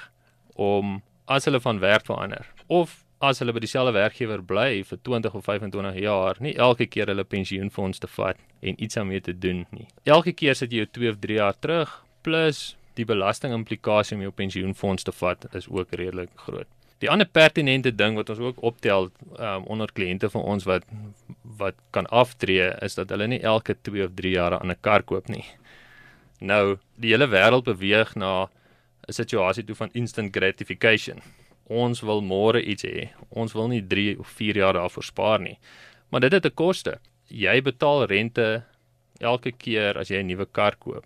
om 0.55 1.01
as 1.29 1.45
hulle 1.45 1.61
van 1.61 1.79
werk 1.79 2.05
verander 2.09 2.49
of 2.67 2.97
as 3.19 3.41
hulle 3.41 3.53
by 3.55 3.61
dieselfde 3.63 3.93
werkgewer 3.95 4.41
bly 4.47 4.81
vir 4.87 4.99
20 5.03 5.35
of 5.35 5.43
25 5.43 5.97
jaar, 5.99 6.37
nie 6.39 6.55
elke 6.55 6.87
keer 6.87 7.11
hulle 7.11 7.25
pensioenfonds 7.27 7.99
te 7.99 8.07
vat 8.15 8.39
en 8.63 8.79
iets 8.79 8.95
daarmee 8.95 9.21
te 9.21 9.35
doen 9.35 9.65
nie. 9.75 9.87
Elke 10.07 10.31
keer 10.31 10.55
sit 10.55 10.71
jy 10.71 10.85
jou 10.85 10.91
2 10.99 11.11
of 11.13 11.19
3 11.25 11.39
jaar 11.41 11.57
terug 11.59 11.95
plus 12.23 12.61
die 12.95 13.07
belastingimplikasie 13.07 14.17
om 14.17 14.23
jou 14.23 14.33
pensioenfonds 14.35 15.07
te 15.07 15.15
vat 15.15 15.47
is 15.55 15.67
ook 15.67 15.91
redelik 15.99 16.31
groot. 16.45 16.67
Die 16.99 17.11
ander 17.11 17.27
pertinente 17.27 17.91
ding 17.95 18.17
wat 18.19 18.31
ons 18.31 18.41
ook 18.43 18.63
optel 18.71 19.07
um, 19.39 19.67
onder 19.71 19.91
kliënte 19.95 20.31
van 20.31 20.43
ons 20.55 20.67
wat 20.67 20.87
wat 21.59 21.75
kan 21.95 22.07
aftree 22.15 22.71
is 22.85 22.95
dat 22.95 23.11
hulle 23.11 23.27
nie 23.27 23.41
elke 23.43 23.75
2 23.87 24.05
of 24.07 24.15
3 24.15 24.31
jaar 24.31 24.55
'n 24.55 24.63
ander 24.63 24.79
kar 24.79 25.03
koop 25.03 25.27
nie. 25.27 25.45
Nou, 26.39 26.79
die 26.95 27.11
hele 27.11 27.27
wêreld 27.27 27.67
beweeg 27.67 28.15
na 28.15 28.47
'n 29.09 29.13
situasie 29.13 29.65
toe 29.65 29.75
van 29.75 29.89
instant 29.93 30.33
gratification. 30.35 31.21
Ons 31.69 32.01
wil 32.01 32.21
môre 32.21 32.61
iets 32.61 32.85
hê. 32.85 33.09
Ons 33.29 33.53
wil 33.53 33.67
nie 33.67 33.81
3 33.81 34.19
of 34.19 34.27
4 34.27 34.55
jaar 34.55 34.73
daarvoor 34.73 35.03
spaar 35.03 35.39
nie. 35.39 35.57
Maar 36.09 36.21
dit 36.21 36.33
het 36.33 36.45
'n 36.45 36.53
koste. 36.55 36.99
Jy 37.27 37.61
betaal 37.61 38.05
rente 38.05 38.63
elke 39.19 39.51
keer 39.51 39.97
as 39.97 40.09
jy 40.09 40.21
'n 40.21 40.27
nuwe 40.27 40.45
kar 40.45 40.75
koop. 40.75 41.05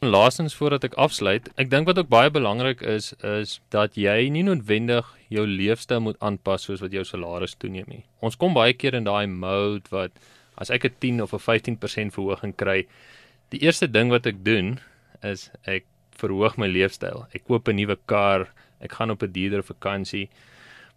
En 0.00 0.08
laastens 0.08 0.54
voordat 0.54 0.84
ek 0.84 0.94
afsluit, 0.94 1.48
ek 1.56 1.70
dink 1.70 1.86
wat 1.86 1.98
ook 1.98 2.08
baie 2.08 2.30
belangrik 2.30 2.82
is 2.82 3.14
is 3.24 3.60
dat 3.70 3.94
jy 3.96 4.28
nie 4.28 4.42
noodwendig 4.42 5.08
jou 5.28 5.46
leefstyl 5.46 6.00
moet 6.00 6.20
aanpas 6.20 6.62
soos 6.62 6.80
wat 6.80 6.92
jou 6.92 7.04
salaris 7.04 7.54
toeneem 7.54 7.88
nie. 7.88 8.04
Ons 8.20 8.36
kom 8.36 8.54
baie 8.54 8.72
keer 8.72 8.94
in 8.94 9.04
daai 9.04 9.26
mode 9.26 9.88
wat 9.90 10.12
as 10.56 10.70
ek 10.70 10.84
'n 10.84 10.94
10 11.00 11.22
of 11.22 11.32
'n 11.32 11.38
15% 11.38 12.12
verhoging 12.12 12.56
kry, 12.56 12.86
die 13.50 13.60
eerste 13.60 13.88
ding 13.88 14.10
wat 14.10 14.26
ek 14.26 14.44
doen 14.44 14.78
is 15.22 15.50
ek 15.64 15.84
verhoog 16.20 16.56
my 16.56 16.66
leefstyl. 16.66 17.26
Ek 17.34 17.46
koop 17.46 17.68
'n 17.68 17.76
nuwe 17.76 17.96
kar, 18.06 18.48
ek 18.80 18.92
gaan 18.92 19.10
op 19.10 19.22
'n 19.22 19.32
duurder 19.32 19.62
vakansie. 19.62 20.28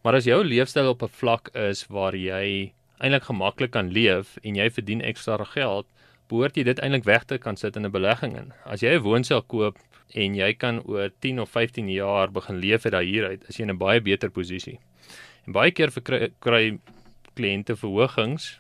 Maar 0.04 0.16
as 0.16 0.26
jou 0.26 0.44
leefstyl 0.44 0.90
op 0.90 1.04
'n 1.04 1.08
vlak 1.08 1.50
is 1.56 1.88
waar 1.88 2.16
jy 2.16 2.72
eintlik 3.00 3.24
gemaklik 3.24 3.72
kan 3.72 3.92
leef 3.92 4.38
en 4.44 4.56
jy 4.56 4.70
verdien 4.70 5.02
ekstra 5.02 5.44
geld, 5.44 5.86
behoort 6.30 6.56
jy 6.56 6.64
dit 6.64 6.80
eintlik 6.80 7.04
weg 7.04 7.26
te 7.26 7.38
kan 7.38 7.56
sit 7.56 7.76
in 7.76 7.86
'n 7.86 7.92
belegging 7.92 8.38
in. 8.38 8.54
As 8.66 8.82
jy 8.82 8.96
'n 8.96 9.04
woonstel 9.04 9.42
koop 9.42 9.78
en 10.16 10.36
jy 10.36 10.54
kan 10.54 10.82
oor 10.86 11.10
10 11.20 11.40
of 11.40 11.50
15 11.50 11.90
jaar 11.90 12.32
begin 12.32 12.60
leef 12.60 12.86
uit 12.86 12.92
daai 12.92 13.06
huur 13.06 13.28
uit, 13.28 13.44
is 13.50 13.58
jy 13.58 13.64
in 13.64 13.72
'n 13.72 13.78
baie 13.78 14.02
beter 14.02 14.30
posisie. 14.30 14.80
En 15.48 15.54
baie 15.54 15.72
keer 15.72 15.92
vir 15.92 16.30
kry 16.40 16.80
kliënte 17.36 17.76
verhogings 17.76 18.60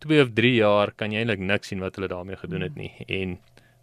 2 0.00 0.22
of 0.22 0.32
3 0.34 0.54
jaar 0.54 0.92
kan 0.96 1.12
jy 1.12 1.20
eintlik 1.20 1.42
niks 1.44 1.68
sien 1.68 1.82
wat 1.84 1.98
hulle 1.98 2.08
daarmee 2.08 2.38
gedoen 2.40 2.64
het 2.64 2.76
nie 2.76 2.92
en 3.06 3.38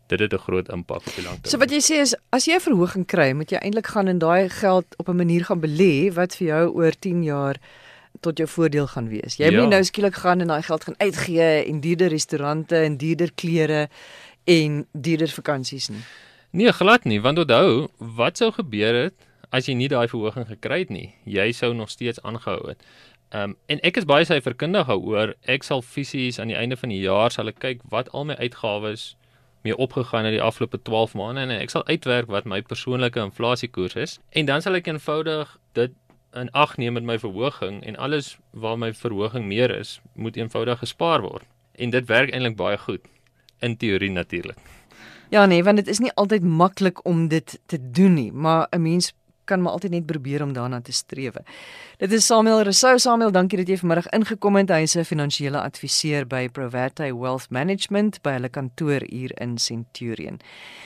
dit 0.07 0.19
het 0.19 0.33
'n 0.33 0.43
groot 0.47 0.69
impak 0.69 1.03
op 1.07 1.15
die 1.15 1.23
lang 1.23 1.35
termyn. 1.41 1.51
So 1.51 1.57
wat 1.57 1.71
jy 1.71 1.81
sê 1.81 2.01
is 2.01 2.15
as 2.29 2.45
jy 2.45 2.55
'n 2.55 2.59
verhoging 2.61 3.05
kry, 3.05 3.33
moet 3.33 3.51
jy 3.51 3.57
eintlik 3.57 3.87
gaan 3.87 4.07
en 4.07 4.19
daai 4.19 4.49
geld 4.49 4.85
op 4.97 5.09
'n 5.09 5.15
manier 5.15 5.43
gaan 5.45 5.61
belê 5.61 6.13
wat 6.13 6.35
vir 6.35 6.47
jou 6.47 6.73
oor 6.75 6.91
10 6.91 7.23
jaar 7.23 7.55
tot 8.21 8.37
jou 8.37 8.47
voordeel 8.47 8.87
gaan 8.87 9.09
wees. 9.09 9.37
Jy 9.37 9.51
ja. 9.51 9.61
moet 9.61 9.69
nou 9.69 9.83
skielik 9.83 10.15
gaan 10.15 10.41
en 10.41 10.47
daai 10.47 10.61
geld 10.61 10.83
gaan 10.83 10.97
uitgee 10.97 11.65
en 11.65 11.79
duurder 11.79 12.07
restaurante 12.07 12.75
en 12.75 12.97
duurder 12.97 13.31
klere 13.35 13.89
en 14.43 14.87
duurder 14.91 15.29
vakansies 15.29 15.89
nie. 15.89 16.03
Nee, 16.49 16.71
glad 16.71 17.03
nie, 17.03 17.21
want 17.21 17.37
onthou, 17.37 17.87
wat 17.97 18.37
sou 18.37 18.51
gebeur 18.51 18.95
het 18.95 19.13
as 19.49 19.67
jy 19.67 19.75
nie 19.79 19.89
daai 19.91 20.07
verhoging 20.07 20.47
gekry 20.47 20.79
het 20.79 20.89
nie? 20.89 21.13
Jy 21.23 21.51
sou 21.51 21.73
nog 21.73 21.89
steeds 21.89 22.21
aangehou 22.21 22.67
het. 22.67 22.81
Ehm 23.35 23.43
um, 23.43 23.55
en 23.67 23.81
ek 23.83 23.97
is 23.99 24.05
baie 24.07 24.25
syferkundig 24.25 24.87
oor 24.87 25.33
ek 25.51 25.65
sal 25.67 25.81
fisies 25.83 26.39
aan 26.39 26.47
die 26.47 26.55
einde 26.55 26.77
van 26.79 26.93
die 26.93 27.01
jaar 27.03 27.31
sal 27.31 27.51
ek 27.51 27.59
kyk 27.59 27.81
wat 27.91 28.07
al 28.15 28.23
my 28.29 28.37
uitgawes 28.39 29.17
mee 29.67 29.77
opgegaan 29.77 30.27
het 30.27 30.35
die 30.35 30.41
afgelope 30.41 30.79
12 30.81 31.13
maande 31.19 31.45
en 31.45 31.53
ek 31.59 31.73
sal 31.73 31.85
uitwerk 31.87 32.31
wat 32.33 32.47
my 32.49 32.61
persoonlike 32.61 33.19
inflasiekoers 33.19 33.95
is. 33.95 34.17
En 34.29 34.47
dan 34.49 34.63
sal 34.63 34.79
ek 34.79 34.87
eenvoudig 34.87 35.53
dit 35.77 35.93
in 36.37 36.51
ag 36.51 36.77
neem 36.77 36.97
met 36.97 37.05
my 37.07 37.19
verhoging 37.19 37.83
en 37.83 37.99
alles 38.07 38.37
waar 38.51 38.77
my 38.79 38.93
verhoging 38.93 39.47
meer 39.49 39.73
is 39.73 39.99
moet 40.13 40.37
eenvoudig 40.37 40.79
gespaar 40.83 41.23
word. 41.25 41.45
En 41.75 41.93
dit 41.93 42.09
werk 42.09 42.33
eintlik 42.33 42.57
baie 42.57 42.77
goed. 42.77 43.05
In 43.59 43.77
teorie 43.77 44.11
natuurlik 44.11 44.57
Ja 45.29 45.45
nee 45.45 45.63
want 45.63 45.77
dit 45.77 45.87
is 45.87 45.99
nie 45.99 46.11
altyd 46.13 46.43
maklik 46.43 47.05
om 47.05 47.27
dit 47.27 47.59
te 47.65 47.79
doen 47.91 48.13
nie 48.13 48.31
maar 48.31 48.67
'n 48.71 48.81
mens 48.81 49.13
kan 49.47 49.61
maar 49.61 49.71
altyd 49.71 49.91
net 49.91 50.05
probeer 50.05 50.43
om 50.43 50.53
daarna 50.53 50.81
te 50.81 50.91
streef. 50.91 51.33
Dit 51.97 52.11
is 52.11 52.25
Samuel 52.25 52.61
Rousseau. 52.61 52.99
Samuel, 52.99 53.31
dankie 53.31 53.57
dat 53.57 53.67
jy 53.67 53.77
vanmiddag 53.77 54.09
ingekom 54.13 54.55
het. 54.59 54.69
Hy 54.69 54.81
is 54.85 54.95
'n 54.95 55.03
finansiële 55.03 55.61
adviseur 55.61 56.27
by 56.27 56.49
Provate 56.49 57.15
Wealth 57.15 57.49
Management 57.49 58.21
by 58.21 58.31
hulle 58.31 58.49
kantoor 58.49 59.01
hier 59.09 59.31
in 59.41 59.57
Centurion. 59.57 60.39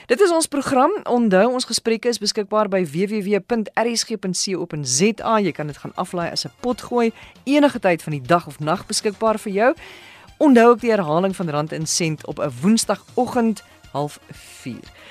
Dit 0.06 0.20
is 0.20 0.30
ons 0.30 0.46
program. 0.46 0.90
Onthou, 1.04 1.52
ons 1.52 1.64
gesprekke 1.64 2.08
is 2.08 2.18
beskikbaar 2.18 2.68
by 2.68 2.84
www.rsg.co.za. 2.86 3.68
Jy 5.38 5.52
kan 5.52 5.66
dit 5.66 5.76
gaan 5.76 5.94
aflaai 5.94 6.30
as 6.30 6.44
'n 6.44 6.50
potgooi 6.60 7.12
enige 7.44 7.78
tyd 7.78 8.02
van 8.02 8.12
die 8.12 8.22
dag 8.22 8.46
of 8.46 8.58
nag 8.58 8.86
beskikbaar 8.86 9.38
vir 9.38 9.52
jou. 9.52 9.74
Onthou 10.38 10.68
ook 10.68 10.80
die 10.80 10.90
herhaling 10.90 11.36
van 11.36 11.50
Rand 11.50 11.72
en 11.72 11.86
Sent 11.86 12.26
op 12.26 12.38
'n 12.38 12.50
Woensdagoggend 12.60 13.62
04:30 13.92 15.01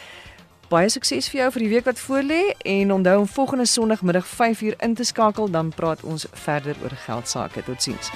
baie 0.71 0.89
sukses 0.89 1.27
vir 1.31 1.41
jou 1.41 1.49
vir 1.55 1.63
die 1.65 1.71
week 1.73 1.87
wat 1.89 1.99
voorlê 1.99 2.41
en 2.75 2.93
onthou 2.95 3.17
om 3.23 3.27
volgende 3.27 3.65
Sondagmiddag 3.67 4.27
5uur 4.27 4.79
in 4.79 4.95
te 4.95 5.03
skakel 5.03 5.51
dan 5.51 5.73
praat 5.75 6.03
ons 6.03 6.27
verder 6.45 6.79
oor 6.83 6.95
geld 7.05 7.27
sake. 7.27 7.63
Totsiens. 7.67 8.11